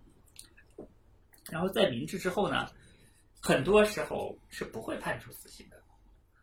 [1.49, 2.67] 然后在明治之后呢，
[3.41, 5.81] 很多时候是不会判处死刑的。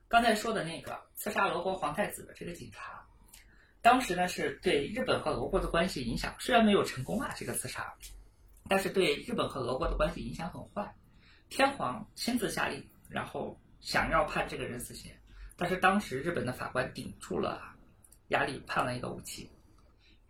[0.09, 3.05] 刚才说的那个刺杀俄国皇太子的这个警察，
[3.81, 7.93] 当时呢是对日本和俄国的关系影响虽然没有成功啊这个刺杀，
[8.69, 10.95] 但是对日本和俄国的关系影响很坏。
[11.49, 15.13] 天皇亲自下令，然后想要判这个人死刑，
[15.57, 17.61] 但是当时日本的法官顶住了
[18.29, 19.51] 压力，判了一个无期。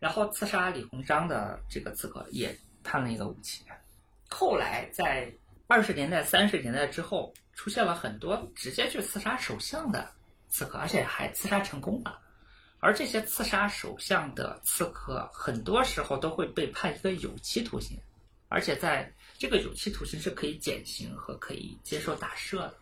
[0.03, 3.63] 然后刺杀李鸿章的这个刺客也判了一个无期。
[4.29, 5.33] 后来在
[5.69, 10.11] 二十年代、三十年代之后，出现了很多直接去刺杀首相的
[10.49, 12.19] 刺客，而且还刺杀成功了。
[12.81, 17.97] 而这些刺杀首相的刺客，很多时候都会被判一个有期徒刑，
[18.49, 22.75] 而且在这个有期徒刑是可以减刑和可以接受大赦的。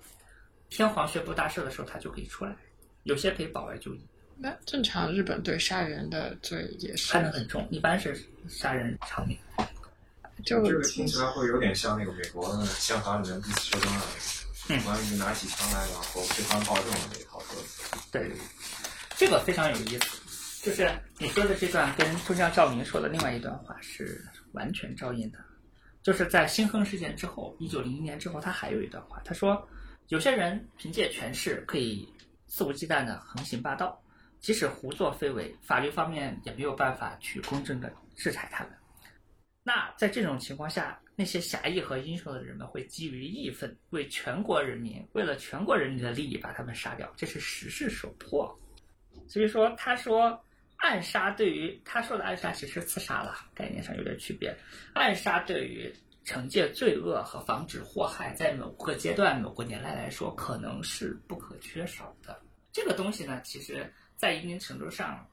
[0.71, 2.57] 天皇宣布大赦的时候，他就可以出来，
[3.03, 4.01] 有些可以保外就医。
[4.43, 8.17] 那正常，日本对杀人的罪也是判的很重，一般是
[8.49, 9.37] 杀人偿命。
[10.43, 14.01] 就这个听起来会有点像那个美国的宪法里面第四修正案，
[14.83, 17.99] 关于拿起枪来然后推翻暴政的那一套说辞。
[18.11, 18.33] 对，
[19.15, 25.39] 这个非常有意思，就是你说的这段跟中将赵明说的另外一段话是完全照应的。
[26.03, 29.69] 就是在新亨事件之后，一九零一年之后，他还有一段话，他说
[30.09, 32.09] ：“有些人凭借权势可以
[32.47, 34.01] 肆无忌惮的横行霸道。”
[34.41, 38.73] 即使胡作非为，法律方面也没有办法去公正的制裁他们。
[39.63, 48.59] 那在这种情况下，那些侠义和英雄的人们会基于义愤，为全国人民，为了全国人民的利益把他们杀掉，这是时势所迫。
[49.29, 50.43] 所以说，他说
[50.77, 54.57] 暗杀对于他说的暗杀其实刺杀了，概念上有点区别。
[54.95, 62.41] 暗杀对于惩戒罪恶和防止祸害，在某个阶段、某个年代来说，可能是不可缺少的。
[62.73, 65.27] 这个东西呢，其实在一定程度上，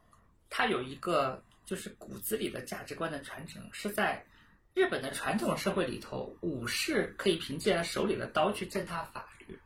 [0.49, 4.25] 它有一个就是骨子里的价值观的传承，是在
[4.73, 9.59] 日本的传统社会里头，武士可以凭借他手里的刀去践踏法律。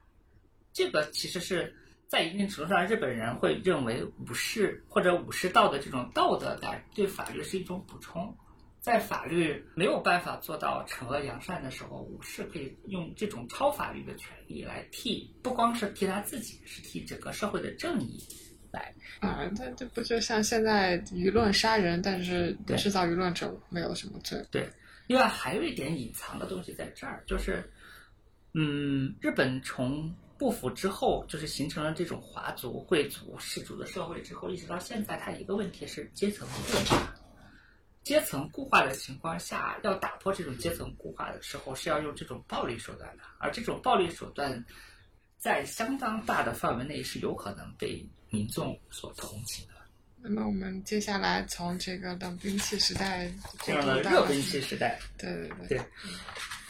[0.73, 1.71] 这个其实是
[2.07, 8.35] 在一定程度上，日本人会认为武士或者武士道的这种道德感对法律是一种补充。
[8.79, 18.19] 在法律没有办法做到惩恶扬善的时候，武士可以用这种超法律的权利来替，不光是替他自己，是替整个社会的正义
[18.71, 18.93] 来。
[19.19, 24.43] 啊，那这不就像现在舆论杀人，但是对制造舆论者没有什么罪。
[24.49, 24.69] 对，
[25.07, 27.63] 另外还有一点隐藏的东西在这儿，就是，
[28.53, 37.13] 嗯，日本从幕府之后，就是形成了这种华族、贵族、氏族的社会之后，一直到现在，它一个问题是阶层固化。
[38.03, 44.65] 阶层固化的情况下，要打破这种阶层固化的时候，是要用这种暴力手段的，而这种暴力手段，
[45.37, 49.73] 在相当大的范围内是有可能被民众所同情的。
[50.23, 53.31] 那么我们接下来从这个冷兵器时代
[53.63, 55.81] 进入了热兵器时代，对对对，对，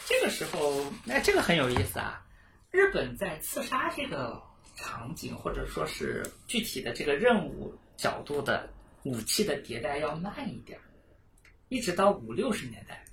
[0.06, 2.22] 这个时候，那这个很有意思啊。
[2.70, 4.42] 日本在刺杀这个
[4.76, 8.68] 场景，或者说是具体的这个任务角度的
[9.02, 10.82] 武器的迭代要慢一点儿，
[11.68, 13.04] 一直到五六十年代，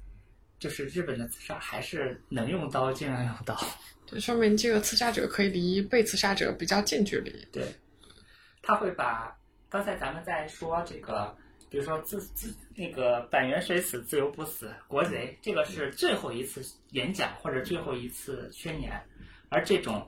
[0.57, 3.61] 就是日本的刺杀还是能用刀尽量用刀。
[4.07, 7.45] 就说明这个刺杀者可以离被刺杀者比较近距离。
[7.51, 7.63] 对，
[8.70, 9.36] 他会把
[9.67, 11.36] 刚才咱们在说这个，
[11.72, 19.01] 比如说自自那个板垣水死，自由不死，国贼，这个是最后一次演讲或者最后一次宣言，
[19.49, 20.07] 而这种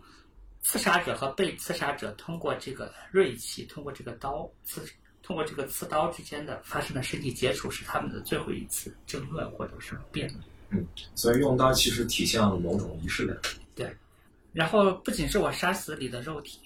[0.62, 4.88] 刺杀者和被刺杀者通过这个锐器，通过这个刀刺。
[5.24, 10.40] 通过这个刺刀之间的发生的身体接触，是他们的最后一次争论或者是辩论。
[10.72, 13.38] 嗯所以用刀其实体现了某种仪式感。
[13.76, 13.96] 对，
[14.52, 16.60] 然后不仅是我杀死你的肉体，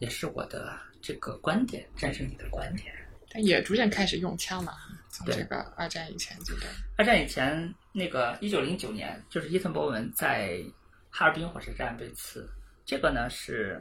[0.00, 2.94] 也是我的这个观点战胜你的观点。
[3.32, 4.76] 但也逐渐开始用枪了，
[5.08, 6.68] 从对这个二战以前就对。
[6.96, 10.60] 二战以前，那个一九零九年，就是伊藤博文在
[11.08, 12.48] 哈尔滨火车站被刺，
[12.84, 13.80] 这个呢是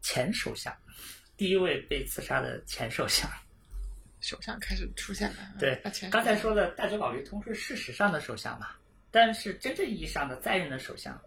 [0.00, 0.74] 前首相，
[1.36, 3.30] 第一位被刺杀的前首相。
[4.20, 5.36] 首相开始出现了。
[5.58, 5.74] 对
[6.10, 8.68] 刚才说的大久保利通是事实上的首相嘛，
[9.10, 11.18] 但是真正意义上的在任的首相，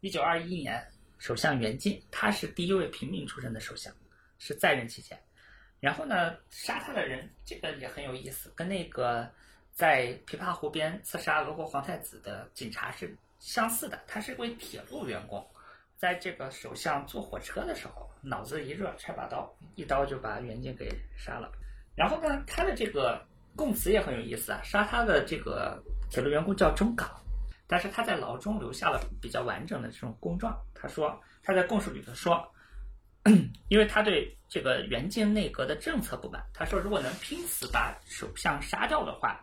[0.00, 0.82] 一九二一年
[1.20, 3.94] 首相袁敬，他是第一位平民出身的首相，
[4.38, 5.16] 是在任期间。
[5.78, 9.30] 然后呢，杀他的人这个也很有意思，跟那个
[9.70, 14.00] 在琵琶湖边刺杀俄国皇太子的警察是相似的。
[14.06, 15.46] 他是位铁路员工，
[15.94, 21.52] 在这个首相坐火车的时候，脑子一热，揣把刀，一刀就把袁敬给杀了。
[21.94, 23.22] 然后呢，他的这个
[23.54, 27.10] 供词也很有意思啊，杀他的这个铁路员工叫中港，
[27.70, 30.60] 但是他在牢中留下了比较完整的这种供状。
[30.74, 32.44] 他说他在供述里头说，
[33.68, 39.40] 因为他对这个袁敬内阁的政策不满，他说如果能拼死把首相杀掉的话，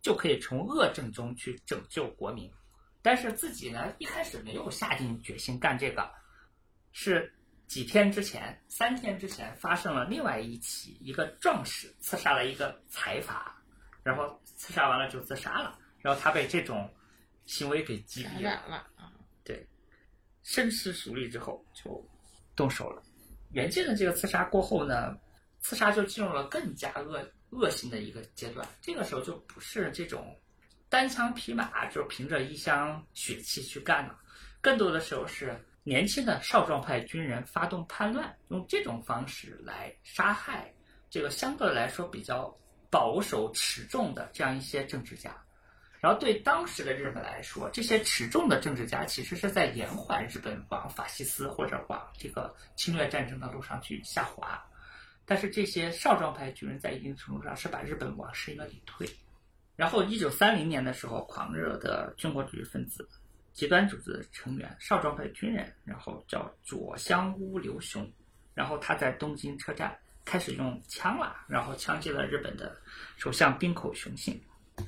[0.00, 2.50] 就可以从恶政中去拯救国民。
[3.02, 6.10] 但是自己呢，一开始没有下定决心干这个，
[6.92, 7.30] 是
[7.66, 13.54] 几天之前，三天之前发生了另外一起，一个壮士刺杀了一个财阀，
[14.02, 16.90] 然后刺杀完了就自杀了，然后他被这种
[17.48, 18.52] 行为给激感励了，
[18.94, 19.12] 啊。
[19.42, 19.66] 对，
[20.42, 22.06] 深思熟虑之后就
[22.54, 23.02] 动手了。
[23.52, 25.18] 袁敬的这个刺杀过后呢，
[25.60, 28.68] 刺杀就进入了更加恶恶性的一个阶段。
[28.82, 30.38] 这个时候就不是这种
[30.90, 34.18] 单枪匹马，就凭着一箱血气去干了，
[34.60, 40.70] 更多的时候是年轻的少壮派军人发动叛乱，用这种方式来杀害
[41.08, 42.54] 这个相对来说比较
[42.90, 45.34] 保守持重的这样一些政治家。
[46.00, 54.62] 然后对当时的日本来说，这些持重的政治家其实是在延缓日本往法西斯或者往这个侵略战争的路上去下滑。
[55.24, 59.08] 但是这些少壮派军人在一定程度上是把日本往深渊里推。
[59.76, 63.08] 然后，一九三零年的时候，狂热的军国主义分子、
[63.52, 68.10] 极端组织的成员、少壮派军人，然后叫左相屋流雄，
[68.54, 72.76] 然后他在东京车站开始用枪了，然后枪击了日本的
[73.16, 74.40] 首相滨口雄信。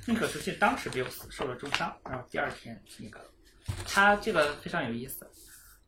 [0.06, 3.20] 滨口雄信当时没有死，受了重伤，然后第二天那个
[3.86, 5.28] 他这个非常有意思。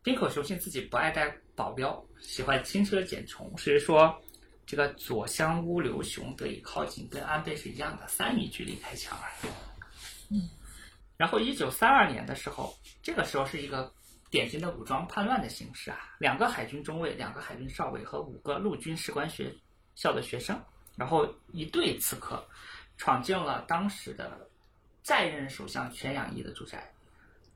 [0.02, 4.20] 滨口雄信自己不爱带保镖，喜欢轻车简从，所以说
[4.66, 9.24] 这个左相屋流雄得以靠近，跟安倍是一样的，三米距离开枪啊。
[10.30, 10.48] 嗯。
[11.16, 13.92] 然后一九三二年的时候，这个时候是一个
[14.28, 19.54] 典型的武装叛乱的形式啊，两个海军中尉、两个海军少尉和五个陆军士官学
[19.94, 20.60] 校的学生，
[20.96, 22.44] 然后一队刺客
[22.96, 24.48] 闯进了当时的
[25.02, 26.88] 在任首相全养义的住宅，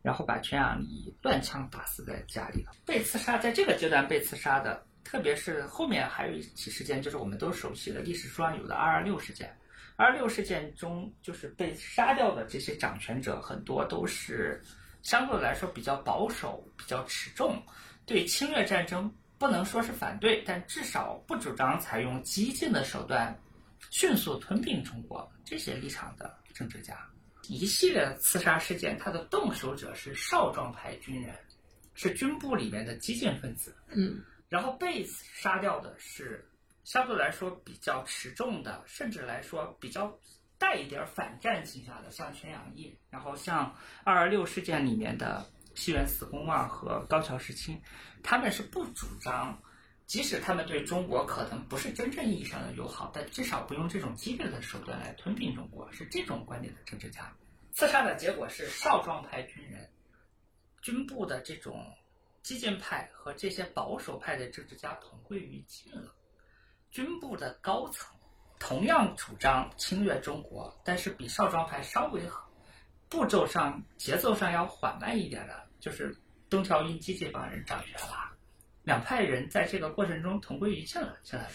[0.02, 2.72] 然后把全养义乱枪打死在家里了。
[2.84, 9.56] 被刺杀，在这个阶段被刺杀的，特别是后面还有一起事件，就是我们都熟悉的历史书上有的二二六事件。
[9.98, 14.62] 二六事件中，就是被杀掉的这些掌权者，很多都是
[15.02, 17.62] 相对来说比较保守、比较持重，
[18.04, 23.34] 对侵略战争不能说是反对，但至少不主张采用激进的手段
[23.90, 26.98] 迅速吞并中国这些立场的政治家。
[27.48, 31.34] 一系列刺杀事件，他的动手者是少壮派军人，
[31.94, 33.76] 是军部里面的激进分子。
[33.88, 36.48] 嗯，然后被杀掉的是。
[36.84, 40.16] 相对来说比较持重的，甚至来说比较
[40.56, 43.74] 带一点反战倾向的，像全养义，然后像
[44.04, 47.76] 二二六事件里面的西园寺公望和高桥时清，
[48.22, 49.60] 他们是不主张，
[50.06, 57.30] 即使他们对中国可能不是真正意义上的友好，但至少不用这种激烈的手段来吞并中国，是这种观点的政治家。
[57.72, 59.90] 刺杀的结果是少壮派军人，
[60.80, 61.84] 军部的这种
[62.40, 66.14] 激进派和这些保守派的政治家同归于尽了。
[66.92, 68.16] 军部的高层
[68.60, 72.22] 同样主张侵略中国，但是比少壮派稍微
[73.08, 76.16] 步骤上、节奏上要缓慢一点的，就是
[76.48, 78.35] 东条英机这帮人掌权了。
[78.86, 81.52] 两派人在这个过程中同归于尽了，相当于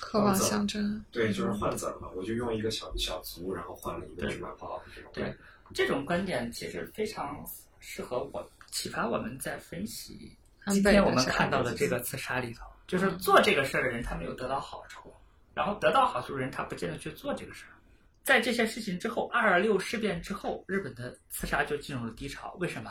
[0.00, 1.04] 渴望象征。
[1.12, 5.10] 对，就是换子嘛，我就用一个小小卒，然后换了一个芝麻炮这种。
[5.12, 5.36] 对，
[5.74, 7.44] 这种观点其实非常
[7.78, 10.34] 适合我，启发我们在分析
[10.68, 12.64] 今天我们看到的这个刺杀里头。
[12.86, 15.12] 就是做这个事儿的人，他没有得到好处，
[15.52, 17.76] 然后得到好处的人，他不见得去做这个事儿。
[18.24, 22.56] 在这些事情之后，二二六事变之后，日本的刺杀就进入了低潮。
[22.58, 22.90] 为什么？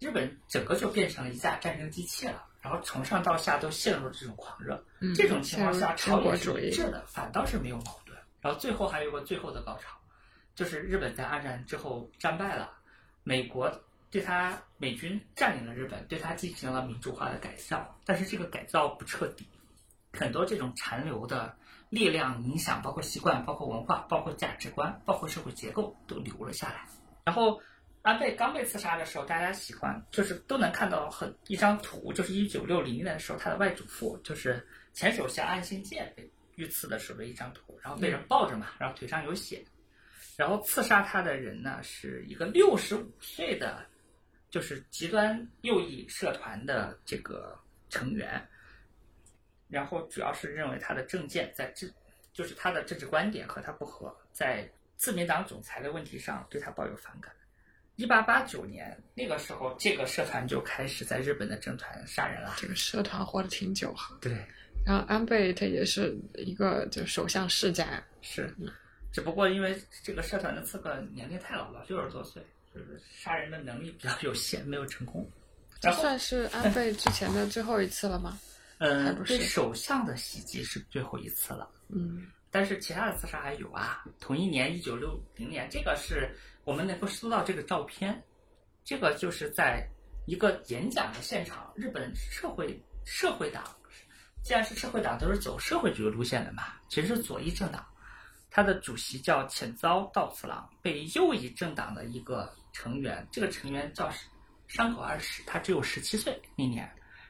[0.00, 4.82] 日本整个就变成了一架战争机器了，然后从上到下都陷入了这种狂热。
[5.14, 8.18] 这种情况下，朝野是一致的，反倒是没有矛盾。
[8.40, 9.96] 然后最后还有个最后的高潮，
[10.54, 12.70] 就是日本在二战之后战败了，
[13.22, 13.70] 美国。
[14.12, 19.46] 对他，美军占领了日本，对他进行了民主化的改造，但是这个改造不彻底，
[20.12, 21.54] 很多这种残留的
[21.90, 26.88] 力量、影响，包括习惯、包括文化、包括价值观、包括社会结构都留了下来。
[27.24, 27.62] 然后
[28.02, 39.64] 安倍刚被刺杀的时候，大家喜欢就是都能看到很一张图，就是一九六零年的时候，他的外祖父就是前首相岸信介被遇刺的时候的一张图，然后被人抱着嘛，然后腿上有血，
[40.36, 43.86] 然后刺杀他的人呢是一个六十五岁的。
[44.50, 47.56] 就是极端右翼社团的这个
[47.88, 48.44] 成员，
[49.68, 51.88] 然后主要是认为他的政见在政，
[52.32, 57.32] 就是他的政治观点和他不合，在自民党总裁的问题上对他抱有反感。
[58.00, 62.54] 一八八九年那个时候，这个社团就开始在日本的政团杀人了。
[62.56, 64.16] 这个社团活得挺久哈。
[64.22, 64.32] 对。
[64.86, 68.54] 然后安倍他也是一个就首相世家，是，
[69.12, 72.42] 只不过因为这个社团的刺客年龄太老了，六十多岁。
[72.72, 75.28] 就是杀人的能力比较有限，没有成功。
[75.80, 78.38] 这算是安倍之前的最后一次了吗？
[78.78, 81.68] 嗯，对首相的袭击是最后一次了。
[81.88, 84.04] 嗯，但是其他的刺杀还有啊。
[84.20, 86.30] 同一年，一九六零年，这个是
[86.64, 88.22] 我们能够搜到这个照片。
[88.82, 89.86] 这个就是在
[90.26, 93.62] 一个演讲的现场，日本社会社会党，
[94.42, 97.86] 既然是社会党，都是走社会主义路线的嘛，其实是左翼政党。
[98.50, 104.10] 他的主席叫浅遭道次郎，被右翼政党的一个成员，这个成员叫
[104.66, 106.84] 山口二史，他只有十七岁那年，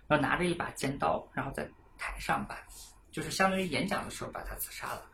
[0.06, 1.68] 然后拿着一把尖刀，然后在
[1.98, 2.56] 台上把，
[3.10, 5.04] 就是相当于演讲的时候把他刺杀了。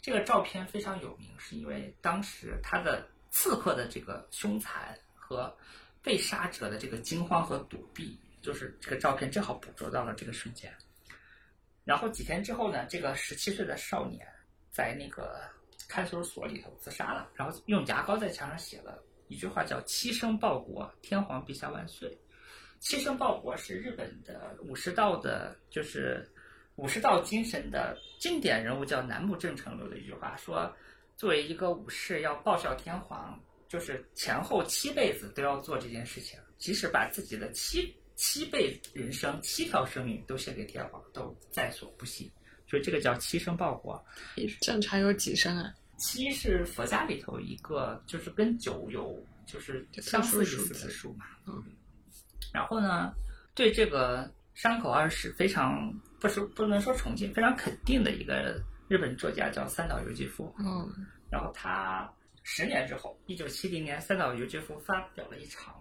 [0.00, 5.54] 这个照片非常有名，是因为当时他的刺客的这个凶残和
[6.00, 10.72] 被杀者的这个惊慌和躲避，就是这个照片正好捕捉到了这个瞬间。
[11.84, 14.26] 然后几天之后呢，这个十七岁的少年
[14.70, 15.38] 在那个。
[15.88, 22.18] 看守所里头自杀了，然后用牙膏在墙上写了一句话，叫“七声报国，天皇陛下万岁”。
[22.80, 26.28] 七声报国是日本的武士道的，就是
[26.74, 30.74] 武士道精神的经典人物，叫南木正成留的一句话，说
[31.16, 42.30] 作为一个武士要报效天皇，就是前后七辈子都要做这件事情，即使把自己的七七辈人生、七条生命都献给天皇，都在所不惜。
[42.68, 44.04] 所以这个叫七生报国，
[44.60, 45.72] 正常有几生啊？
[45.98, 51.24] 七是佛家里头一个，就是跟九有就是相似意思的数嘛。
[51.46, 51.62] 嗯。
[52.52, 53.12] 然后呢，
[53.54, 60.54] 对这个山口二世非常不是不能说崇敬，非常肯定的一个日本作家叫三岛由纪夫。
[60.58, 60.88] 嗯。
[61.30, 62.10] 然后他
[62.42, 65.74] 十年之后，一九七零年，三岛由纪夫发表了一场，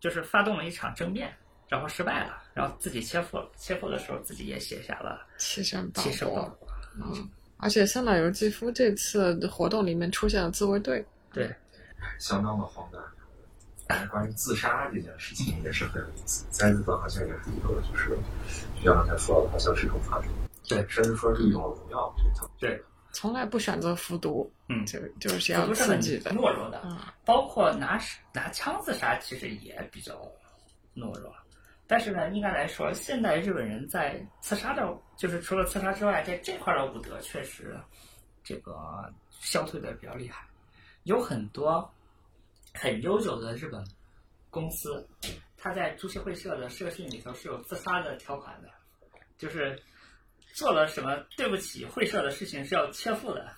[0.00, 1.32] 就是发动了一场政变。
[1.68, 3.48] 然后失败了，然后自己切腹了。
[3.56, 6.42] 切腹的时候，自己也写下了《七声报国》。
[6.96, 11.06] 嗯，而且三岛由纪夫这次活动里面出现了自卫队。
[11.32, 11.48] 对，
[12.18, 13.00] 相当的荒诞。
[14.08, 18.18] 关于自杀这件事情也是很有意思，在日本好像也是一个，就是
[18.82, 20.32] 就像刚才说的，好像是一种传统，
[20.76, 22.14] 对，甚至说是一种荣耀，
[22.58, 28.00] 对，从来不选择服毒，嗯，就就是要刺激的，懦弱的，嗯，包括拿
[28.32, 30.14] 拿枪自杀，其实也比较
[30.94, 31.34] 懦弱。
[31.86, 37.76] 但是呢，应该来说，现代日本人在刺杀的，就是除了刺杀之外，在这块的武德确实
[38.44, 40.46] 这个消退的比较厉害，
[41.04, 41.88] 有很多。
[42.72, 43.84] 很悠久的日本
[44.48, 45.04] 公司，
[45.56, 48.68] 他在株式会社的社训里头是有自杀的条款的，
[49.36, 49.76] 就是
[50.52, 53.50] 做了什么对不起会社的事情是要切腹的。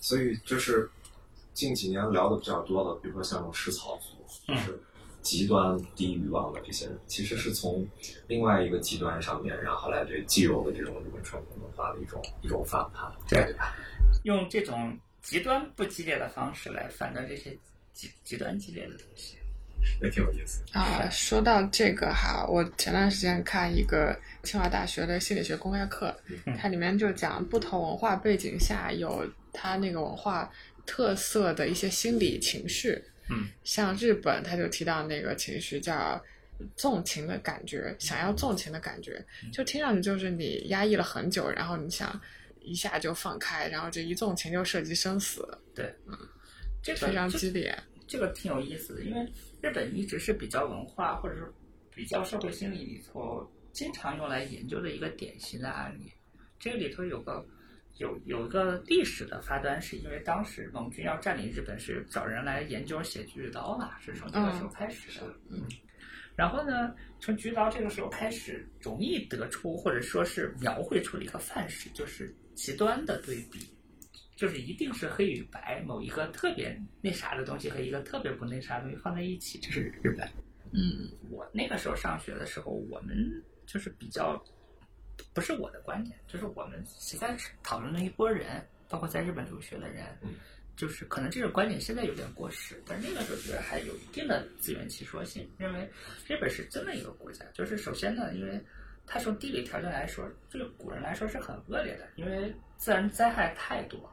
[0.00, 0.88] 所以就是
[1.54, 4.80] 近几年聊的比较多的，比如说像这种食草族，就是
[5.22, 7.86] 极端低欲望的这些人，其实是从
[8.26, 13.74] 另外一个极端上面，然后来对肌肉的这种日本传统文化的一种一种反叛，对吧？
[14.24, 17.56] 用这种极端不激烈的方式来反对这些。
[17.94, 19.36] 极极端激烈的东西，
[20.00, 21.10] 也挺有意思啊。
[21.10, 24.16] 说到这个哈，我前段时间看一个
[24.48, 26.16] 清华大学的心理学公开课，
[26.56, 30.50] 它里面就讲不同文化背景下有它那个文化
[30.86, 32.98] 特色的一些心理情绪。
[33.28, 36.18] 嗯，像日本，他就提到那个情绪叫
[36.74, 39.22] 纵情的感觉，想要纵情的感觉，
[39.52, 42.18] 就听上去就是你压抑了很久，然后你想
[42.62, 45.46] 一下就放开，然后这一纵情就涉及生死。
[45.74, 46.16] 对，嗯。
[46.80, 47.76] 这个非常激烈，
[48.06, 49.30] 这个挺有意思的，因为
[49.60, 51.52] 日本一直是比较文化或者是
[51.92, 53.46] 比较社会心理里头
[53.78, 56.12] 经常用来研究的一个典型的案例。
[56.58, 57.46] 这个里头有个
[57.98, 65.32] 有有一个历史的发端，是因为当时盟军要占领日本，是找人来研究写菊刀嘛，是从这个时候开始的。
[65.48, 65.62] 嗯，
[66.34, 73.60] 然后呢，从菊刀这个时候开始，容易得出或者说是描绘出了一个范式，就是极端的对比。
[74.34, 80.28] 就是一定是黑与白，某一个特别那啥的东西和一个特别不那啥的东西放在一起，这是日本。
[80.72, 83.16] 嗯，我那个时候上学的时候，我们
[83.68, 84.42] 就是比较，
[85.32, 90.06] 不是我的观点，就是我们现在讨论的一波人，包括在日本留学的人，
[90.74, 95.88] 就是可能这个观点现在有点过时，但是那个时候觉得还有一定的自圆其说性，认为
[96.26, 97.44] 日本是这么一个国家。
[97.52, 98.60] 就是首先呢，因为
[99.06, 104.10] 它从地理条件来说，对古人来说是很恶劣的，因为自然灾害太多。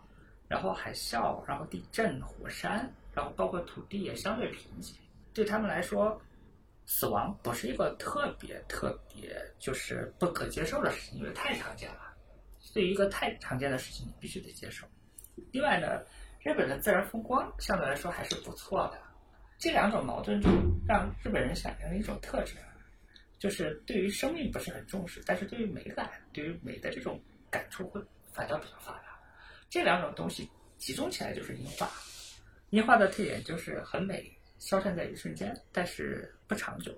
[0.48, 4.94] 然后海啸，然后地震、火山，然后包括土地也相对贫瘠，
[5.34, 6.22] 对他们来说，
[6.86, 12.14] 死亡不是一个特别特别就是不可接受的事情，因为太常见了。
[12.74, 14.86] 对于一个太常见的事情，你必须得接受。
[15.52, 16.02] 另外呢，
[16.44, 19.00] 日本的自然风光相对来说还是不错的。
[19.58, 20.50] 这两种矛盾就
[20.86, 22.56] 让日本人产生了一种特质，
[23.40, 27.18] 就是对于生命不是很重视，但是对于美感、对于美的这种
[27.50, 28.02] 感触会
[28.34, 29.18] 反倒比较发达。
[29.70, 31.90] 这两种东西集中起来就是樱花，
[32.72, 34.30] 樱花的特点就是很美，
[34.60, 36.92] 消散在一瞬间，但是不长久。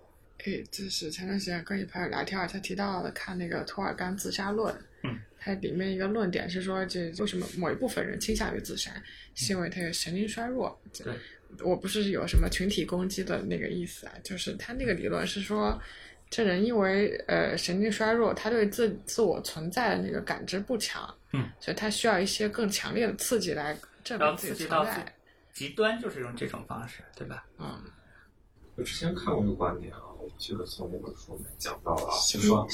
[0.45, 4.73] 哎，就是前段时间跟一朋友聊天，他提到了看那个托尔干自杀论，
[5.03, 8.91] 嗯，它里面一个论点是说，这为什么某一部分人倾向于自杀，
[9.35, 10.79] 是因为他有神经衰弱。
[10.93, 11.13] 对，
[11.61, 15.79] 我不是有什么群体攻击的那个意思啊，就是他那个理论是说。
[16.29, 23.73] 这人因为呃神经衰弱，他对自自我存在的那个感知不强，嗯，所以他需要一些更强烈的刺激来
[24.03, 25.05] 证明自己存在。
[25.53, 27.45] 极端就是用这种方式，对吧？
[27.57, 27.81] 嗯。
[28.78, 32.67] 我之前看过一个观点啊，我记得从那本书里面讲到了，就说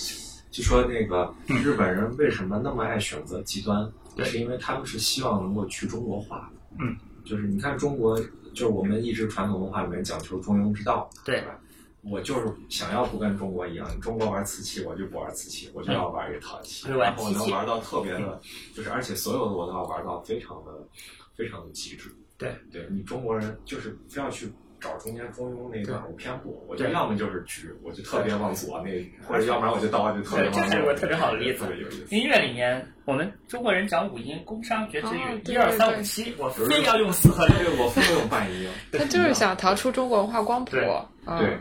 [0.51, 3.89] 就说那个日本人为什么那么爱选择极端，
[4.25, 6.51] 是因为他们是希望能够去中国化。
[6.77, 8.19] 嗯，就是你看中国，
[8.53, 11.57] 就是我们一直传统文化里面讲求中庸之道，对吧？
[12.01, 18.41] 我就是想要不跟中国一样，中国玩瓷器，我就不玩瓷器，我就要玩一个陶器，然后能玩到特别的，
[18.75, 20.85] 就是而且所有的我都要玩到非常的、
[21.33, 22.13] 非常的极致。
[22.37, 24.51] 对，对你中国人就是非要去
[24.83, 30.61] 找中间中庸那段，我偏不，我就要么就是直，我就特别往左那，或者要不然我就刀就特别往右。
[30.69, 31.65] 这是个特别好的例子。
[32.09, 38.69] 音乐里面，我们中国人讲五音，宫商角徵羽，一二三五七，我非要用四和六，我非要用半音。
[38.91, 40.71] 他就是想逃出中国文化光谱。
[40.71, 41.57] 对。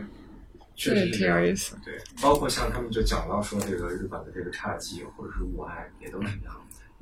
[0.75, 6.55] 确实挺有意思，对，包括像他们就讲到说这个日本的这个侘寂或者是物哀，也都是一样。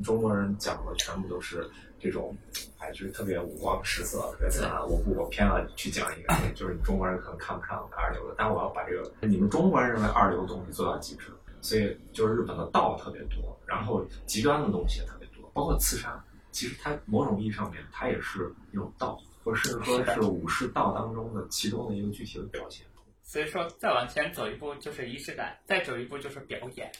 [0.03, 1.65] 中国人讲的全部都是
[2.01, 2.35] 这种，
[2.79, 4.81] 哎，就是特别五光十色、特别灿烂。
[4.81, 11.31] 我不，我偏要去讲一个，就是你中国人可能看不上的二流的，但我要把这个你们中国人认为二流的东西做到极致。
[11.63, 16.19] 所以就是日本的道特别多，然后极端的东西也特别多，包括刺杀，
[16.51, 22.83] 其实它某种意义上面它也是一种道，或者甚至说是武士道当中的其中的一个具体的表现。
[23.21, 26.91] 所以说，再往前走一步就是仪式感，再走一步就是表演。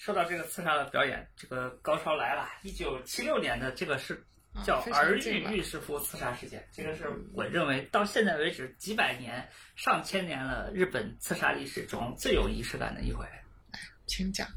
[0.00, 2.48] 说到这个刺杀的表演，这个高潮来了。
[2.62, 4.24] 一九七六年的这个是
[4.64, 6.66] 叫儿玉玉师傅刺杀事件。
[6.72, 9.46] 这个是我认为到现在为止几百年、
[9.76, 13.26] 上千年了日本刺杀历史中最有仪式感的一回。
[14.06, 14.48] 请讲。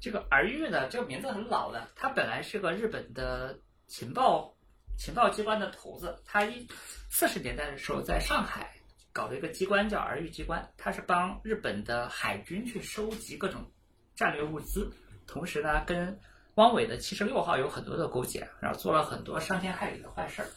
[0.00, 4.54] 这个儿玉呢，这个名字很老的，他本来是个日本的情报
[4.96, 6.64] 情报机关的头子，他一
[7.10, 8.72] 四十年代的时候在上海
[9.12, 13.68] 搞了一个机关叫儿玉机关，他是帮日本的海军去收集各种
[14.14, 14.92] 战略物资，
[15.26, 16.18] 同时呢跟
[16.54, 20.48] 汪伪的七十六号有很多的勾结，然后做了很多伤天害理的坏事儿。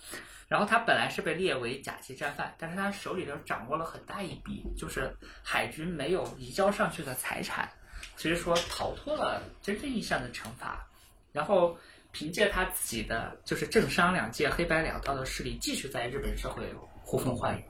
[0.47, 7.67] 然后他本来是被列为甲级战犯，但是他手里头掌握了很大一笔，就是海军没有移交上去的财产，
[8.15, 10.85] 所以说逃脱了真正意义上的惩罚。
[11.31, 11.75] 然后
[12.11, 17.63] 凭借他自己的就是政商两界黑白两道的势力，继续在日本社会呼风唤雨。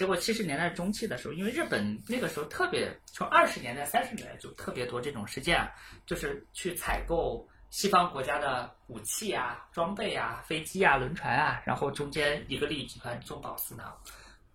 [0.00, 5.70] 结果七十年代中期的时候，因为日本那个时候特别，从二十年代、三十年代就特别多这种事件，
[6.06, 13.94] 就是去采购西方国家的武器啊、装备啊、飞机啊、轮船啊，然后中间一个利益集团中饱私囊。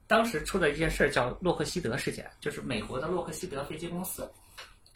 [0.08, 4.28] 当时出的一件事叫洛克希德事件，就是美国的洛克希德飞机公司，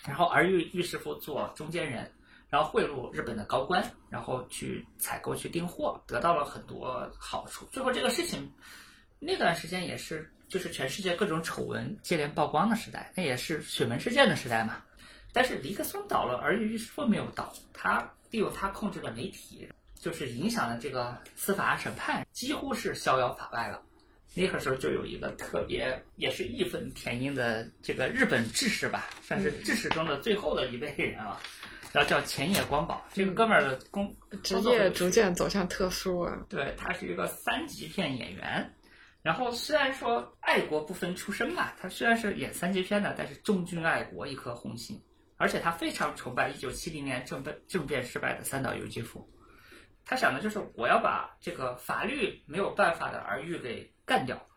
[0.04, 2.12] 然后而玉玉师傅做中间人，
[2.50, 7.68] 然后贿赂日本的高官，然后去采购、去订货，得到了很多好处。
[7.72, 8.52] 最后这个事情，
[9.20, 14.82] 那段时间也是就是全世界各种丑闻接连曝光的时代，那也是水门事件的时代嘛。
[15.32, 19.70] 但是尼克松倒了，而玉师傅没有倒，他利用他控制的媒体，
[20.00, 23.82] 就是影响了这个司法审判，几乎是逍遥法外了。
[24.34, 31.40] 那个时候就有一个特别也是义愤填膺的这个日本志士吧，算是志士中的最后的一位人啊，
[31.92, 33.04] 然后叫前野光保。
[33.14, 36.46] 这个哥们儿的工职业逐渐走向特殊啊。
[36.48, 38.72] 对他是一个三级片演员，
[39.22, 45.02] 然后虽然说爱国不分出身吧，他虽然是演三级片的，但是忠君爱国，一颗红心，
[45.38, 49.30] 而且他非常崇拜一九七零年政变政变失败的三岛由纪夫，
[50.06, 54.48] 他想的就是我要把这个法律没有办法的儿玉给干掉，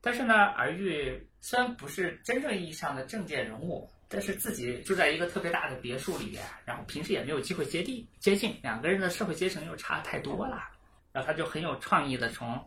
[0.00, 3.90] 但是呢，儿玉虽然不是真正意义上的政界人物。
[4.14, 10.68] 但是自己住在一个特别大的别墅里边，然后平时也没有机会接地接近，两个人的社会阶层又差太多了。
[11.12, 12.62] 然后他就很有创意的从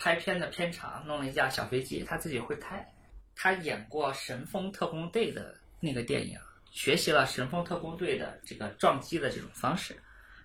[0.00, 2.90] 拍片的片场弄了一架小飞机，他自己会开。
[3.36, 6.38] 他演过《神风特工队》的那个电影，
[6.70, 9.94] 学习了《神风特工队》的这个撞击的这种方式。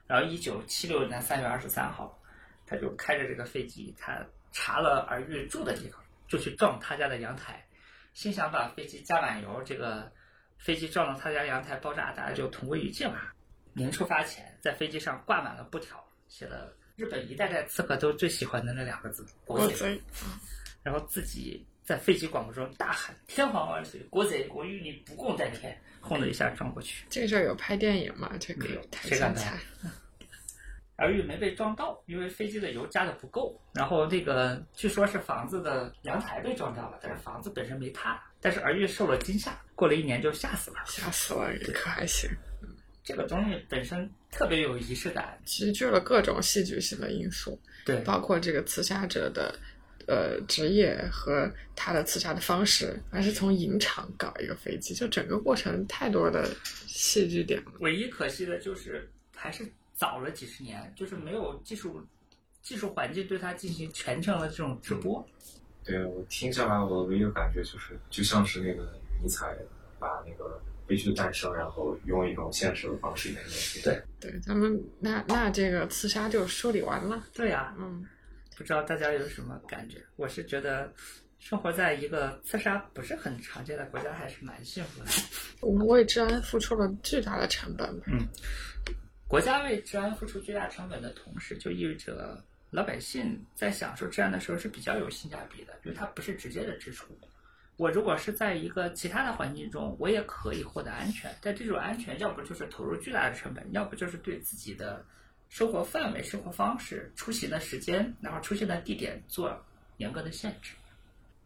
[0.08, 2.22] 然后，一九七六年三月二十三号，
[2.68, 7.66] 他就开着这个飞机，他查了儿玉住的地方，就去撞他家的阳台，
[8.14, 10.12] 心想把飞机加满油，这个
[10.58, 13.32] 飞机撞到他家阳台爆炸，大家就同归于尽了。
[13.72, 20.01] 临出发前，在飞机上挂满了布条，写了日本一代代刺客都最喜欢的那两个字“国贼”。
[20.83, 27.05] 然后自己在飞机广播中大喊“天皇万岁，国贼，我与你不共戴天”，轰的一下撞过去。
[27.09, 28.31] 这个事儿有拍电影吗？
[28.39, 29.59] 这个有太谁敢精彩。
[30.97, 33.59] 而玉没被撞到，因为飞机的油加的不够。
[33.73, 38.23] 然后那个据说是房子的阳台被撞到了，但是房子本身没塌。
[38.39, 40.77] 但是儿玉受了惊吓，过了一年就吓死了。
[40.85, 42.29] 吓死了，可还行，
[43.06, 49.56] 这个东西本身特别有仪式感，集聚了各种戏剧性的因素，对包括这个刺杀者的
[50.08, 56.49] 呃职业和他的刺杀的方式，还是从影场搞一个飞机，就整个过程太多的
[56.88, 57.72] 戏剧点了。
[57.80, 62.03] 唯一可惜的就是还是早了几十年，就是没有技术
[62.64, 65.24] 技术环境对它进行全程的这种直播。
[65.84, 69.56] 对我听下来，我唯一的感觉就是，就像是那个尼采
[69.99, 73.83] 把那个悲剧的诞生，然后用一种现实的方式演绎。
[73.83, 77.23] 对对，咱们那那这个刺杀就梳理完了。
[77.33, 78.05] 对呀、嗯，
[78.57, 79.97] 不知道大家有什么感觉？
[80.15, 80.91] 我是觉得
[81.39, 85.10] 生活在一个刺杀不是很常见的国家，还是蛮幸福的。
[85.61, 87.89] 我们为治安付出了巨大的成本。
[88.07, 88.27] 嗯
[89.27, 97.07] 国家为治安付出巨大成本的同时，就意味着老百姓在享受治安的时候是比较有性价比的，因为它不是直接的支出。
[97.77, 105.06] 我如果是在一个其他的环境中，我也可以获得安全，但这种安全要不就是投入巨大的成本，要不就是对自己的
[105.49, 109.56] 生活范围、生活方式、出行的时间，然后出现的地点做
[109.97, 110.73] 严格的限制。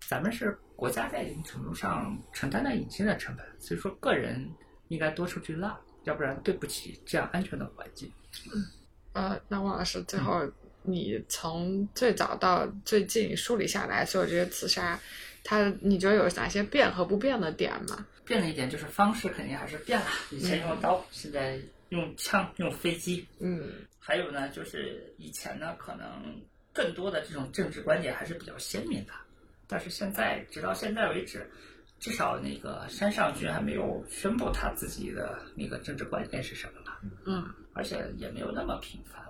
[0.08, 4.50] 咱们是国家在一定程度上承担了隐性的成本，所以说个人
[4.88, 8.12] 应该多出去浪，要不然对不起这样安全的环境。
[9.14, 10.48] 呃，那王老师，最后
[10.84, 15.00] 你从最早到最近梳理下来所有这些刺杀，
[15.44, 18.06] 它你觉得有哪些变和不变的点吗？
[18.26, 20.06] 变了一点，就是方式肯定还是变了。
[20.32, 21.60] 以前用刀，现在
[21.90, 23.26] 用枪、用飞机。
[23.40, 26.08] 嗯还有呢，就是以前呢，可能
[26.74, 29.14] 更多的这种政治观点还是比较鲜明的，
[29.68, 31.48] 但是现在直到现在为止，
[32.00, 39.29] 至少那个山上君还没有宣布他自己的那个政治观点是什么了，嗯，而且也没有那么频繁了。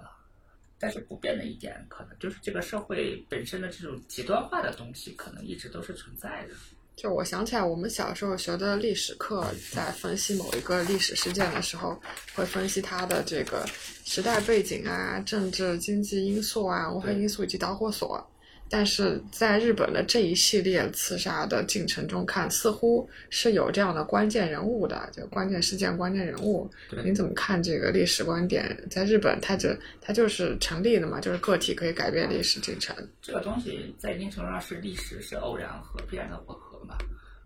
[0.80, 6.56] 但是不变的一点，可能就是这个社会本身的这种极端化的东西，可能一直都是存在的。
[6.95, 11.97] 就我想起来，我们小时候学的历史课，在分析某一个历史事件的时候，
[12.34, 13.65] 会分析它的这个
[14.03, 18.28] 时代背景啊、政治经济因素啊、文化因素以及导火索。
[18.69, 26.69] 但是在日本的这一系列刺杀的进程中看，似乎是有这样的关键人物的，就关键事件、关键人物。
[26.89, 28.77] 对你怎么看这个历史观点？
[28.89, 32.95] 在日本，它这它就是成立的嘛，就是个体可以改变历史进程。
[33.21, 36.95] 这个东西在一定程度上是历史是偶然和必然的混合嘛。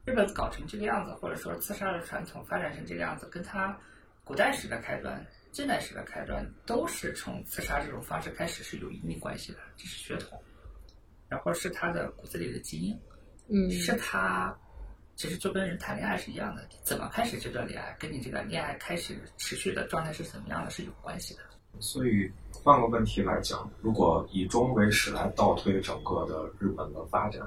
[0.06, 3.78] 日本搞成这个样子，或者说刺杀的传统发展成这个样子，跟它
[4.26, 10.38] 古代史的开端、近代史的开端都是从刺杀这种方式开始是有一定关系的，这是血统，
[11.30, 13.00] 然后是他的骨子里的基因，
[13.48, 14.56] 嗯，是他
[15.16, 21.42] 其实就跟人谈恋爱是一样的，怎么开始这段恋爱，跟你这个恋爱开始持续的状态是怎么样的是有关系的。
[21.80, 27.42] 所以换个问题来讲，如果以终为始来倒推整个的日本的发展，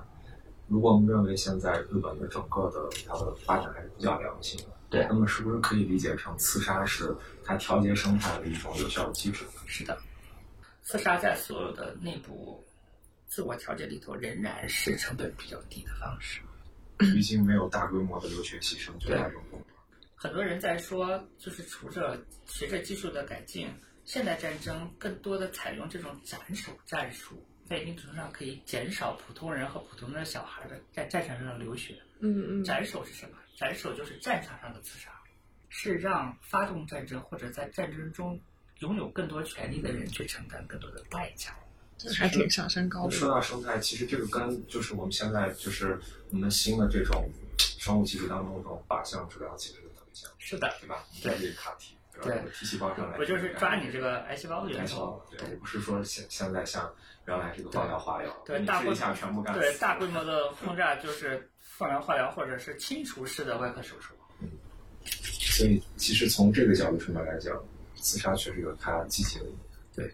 [0.66, 9.44] 如果我们认为现在日本的整个的它的发展还是比较良性的，对那么是不是可以理解成刺杀是它调节生态的一种有效的机制？
[9.64, 9.96] 是的，
[10.82, 12.65] 刺杀在所有的内部
[13.28, 16.40] 自我调节里头，仍然是成本比较低的方式。
[16.98, 19.68] 毕竟没有大规模的流血牺牲就那种动作。
[20.14, 23.68] 很多人在说，就是除着随着技术的改进，
[24.04, 32.00] 现代战争更多的采用这种斩首战术，在一定程度上可以减少普通人和普通的小孩的在战场上的流血。
[32.20, 33.36] 嗯嗯，斩首是什么？
[33.56, 35.10] 斩首就是战场上的刺杀，
[35.68, 38.40] 是让发动战争或者在战争中
[38.78, 41.54] 拥有更多权利的人去承担更多的代价。
[41.98, 43.28] 这还挺上升高的说。
[43.28, 45.98] 到生态，其实这个跟就是我们现在就是
[46.30, 47.28] 我们新的这种
[47.58, 51.04] 生物技术当中这种靶向治疗其实特别像，是的，对吧？
[51.22, 52.26] 对这个卡体，对吧？
[52.26, 55.46] 对这个 T 细胞上来，我就是抓你这个癌细胞的元素元素，。
[55.46, 56.92] 对，不是说现现在像
[57.26, 59.54] 原来这个放疗化疗，对大规你吃一下全部干。
[59.54, 64.14] 对大规模的轰炸就是放疗、化疗或者是清除式的外科手术。
[64.40, 64.48] 嗯
[65.56, 67.56] 所以其实从这个角度上面来讲，
[67.94, 69.58] 自杀确实有它积极的一面。
[69.94, 70.12] 对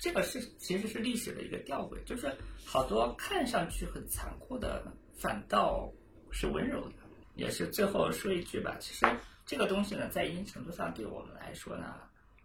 [0.00, 4.82] 这个是其实是历史的一个吊诡，就是好多看上去很残酷的，
[5.18, 5.92] 反倒
[6.30, 6.94] 是温柔的。
[7.36, 9.06] 也是最后说一句吧，其实
[9.46, 11.94] 这个东西呢，在一定程度上对我们来说呢，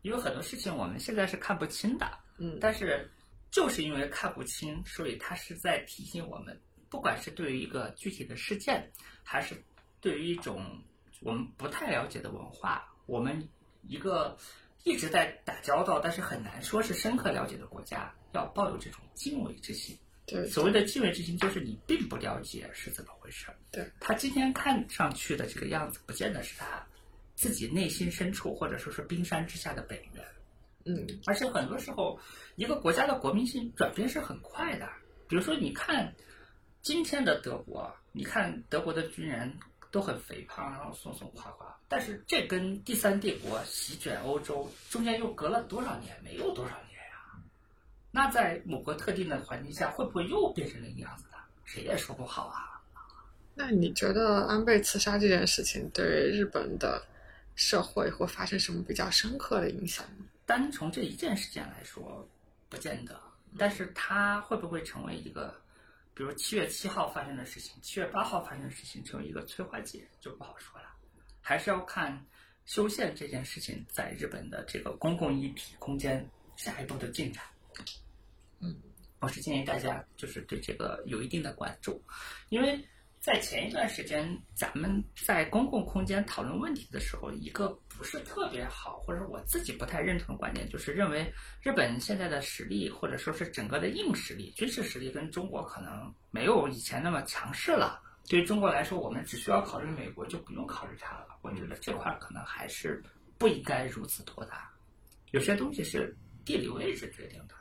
[0.03, 2.05] 有很多事情我们现在是看不清的，
[2.37, 3.09] 嗯，但是
[3.51, 6.57] 就是因为看不清，所以它是在提醒我们，
[6.89, 8.89] 不管是对于一个具体的事件，
[9.23, 9.55] 还是
[9.99, 10.63] 对于一种
[11.21, 13.47] 我们不太了解的文化，我们
[13.81, 14.37] 一个
[14.85, 19.97] 一直在打交道，但是很难说是深刻了解的国家，要抱有这种敬畏之心。
[20.27, 23.47] 对，所谓的敬畏之心，就是你并不了解是怎么回事。
[23.71, 26.85] 对他今天看上去的这个样子，不见得是他
[27.33, 30.23] 自己内心深处或者说是冰山之下的本源。
[30.85, 32.19] 嗯而且很多时候，
[32.55, 34.87] 一个国家的国民性转变是很快的。
[35.27, 36.13] 比如说，你看
[36.83, 39.51] 今天的德国，你看德国的军人
[39.95, 46.13] 都很肥胖，然后松松垮垮，但是这跟第三帝国席卷欧洲中间又隔了多少年？
[46.21, 47.39] 没有多少年呀、
[48.11, 51.37] 那在某个特定的环境下，会不会又变成那个样子呢？
[51.63, 52.83] 谁也说不好啊。
[53.53, 57.01] 那你觉得安倍刺杀这件事情对日本的
[57.55, 60.25] 社会会发生什么比较深刻的影响吗？
[60.45, 62.27] 单从这一件事件来说，
[62.67, 63.17] 不见得。
[63.57, 65.55] 但是它会不会成为一个，
[66.15, 70.87] 比如七月七号发生的事情，七月八号发生的事情，成为一个催化剂，就不好说了。
[71.41, 72.25] 还是要看
[72.65, 76.25] 修宪这件事情在日本的这个公共议题空间
[76.55, 77.43] 下一步的进展。
[78.59, 78.73] 嗯，
[79.19, 82.01] 我是建议大家就是对这个有一定的关注，
[82.47, 82.79] 因为
[83.19, 84.25] 在前一段时间，
[84.55, 91.31] 咱们在公共空间讨论问题的时候，一个不是特别好，或者我自己不太认同的观点，就是认为
[91.61, 98.01] 日本现在的实力，或者说是整个的硬实力、军事实力，跟中国可能没有以前那么强势了。
[98.27, 101.27] 对于中国来说，我们只需要考虑美国，就不用考虑它了。
[101.41, 103.01] 我觉得这块可能还是
[103.37, 104.69] 不应该如此拖沓。
[105.31, 107.55] 有些东西是地理位置决定的。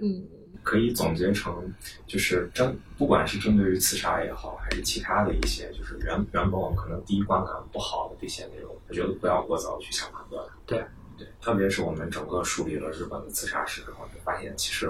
[0.00, 0.26] 嗯。
[0.64, 1.72] 可以总结成，
[2.06, 10.44] 就是针不管是针对于刺杀也好，还是其他的一些，就是原原本我们可能第一观感不好的这些内容，我觉得不要过早去下判断。
[10.64, 10.84] 对。
[11.18, 14.86] 对，特别是我们整个梳理了日本的刺杀史之后，就发现其实，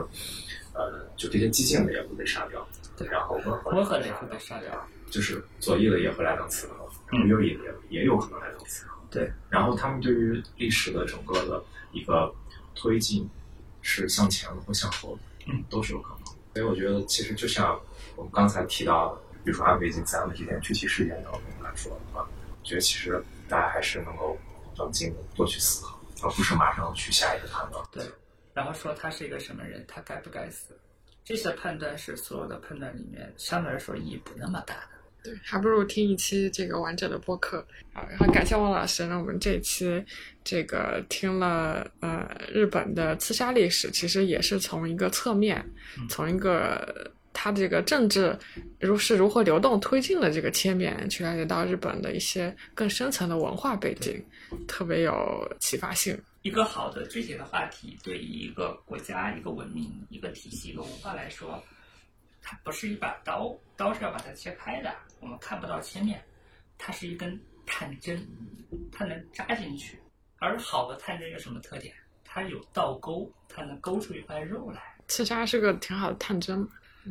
[0.73, 2.65] 呃，就这些激进的也会被杀掉，
[2.97, 3.09] 对。
[3.09, 4.70] 然后温和温和的也会被杀掉，
[5.11, 6.74] 就是左翼的也会来当刺客，
[7.12, 7.27] 嗯。
[7.29, 8.93] 右翼的也也有可能来当刺客。
[9.11, 11.62] 对，然后他们对于历史的整个的
[11.93, 12.33] 一个
[12.74, 13.29] 推进
[13.83, 15.23] 是向前的或向后的，
[15.53, 16.25] 嗯，都是有可能。
[16.55, 17.79] 所以我觉得，其实就像
[18.17, 24.39] 我们刚才提到的，比如说安倍晋三的这件具体事件当中来说的话，我觉得其实大家还是能够
[24.79, 27.85] 冷静的多去思考，而不是马上去下一个判断。
[27.91, 28.05] 对，
[28.55, 30.79] 然后说他是一个什么人，他该不该死。
[31.25, 34.89] 这些判断是所有的判断里面相对来说意义不那么大的。
[35.23, 38.05] 对，还不如听一期这个完整的播客啊。
[38.11, 40.05] 然后感谢汪老师，那我们这一期
[40.43, 45.65] 这个听了呃日本的刺杀历史，其实也是从一个侧面，
[46.09, 48.36] 从一个它这个政治
[48.81, 54.23] 如是如何流动推进的这个切面，去了解到日本的一些更深层的文化背景，
[54.66, 56.20] 特别有启发性。
[56.43, 61.62] 一个好的具体的话题，对于一个国家、一个文明、一个体系、一个文化来说，
[62.43, 64.93] 它不是一把刀，刀是要把它切开的，
[65.23, 66.23] 我们看不到切面，
[66.77, 68.28] 它是一根探针，
[68.90, 69.99] 它能扎进去。
[70.39, 71.94] 而好的探针有什么特点？
[72.24, 74.82] 它有倒钩，它能勾出一块肉来。
[75.07, 76.69] 刺杀是个挺好的探针，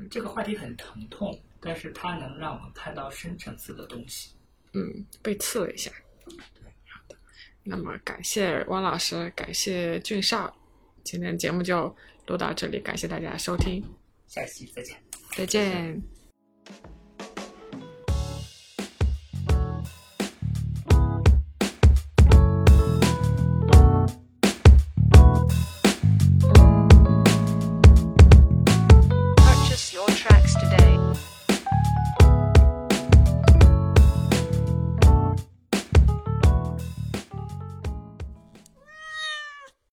[0.10, 4.36] 这个话题很疼痛，但是它能让我们看到深层次的东西。
[4.74, 5.90] 嗯，被刺了一下。
[7.64, 10.54] 那么感谢汪老师，感谢俊少，
[11.04, 11.96] 今天节目就
[12.28, 13.82] 录到这里，感谢大家收听，
[14.28, 14.98] 下期再见。
[15.38, 16.02] 再见。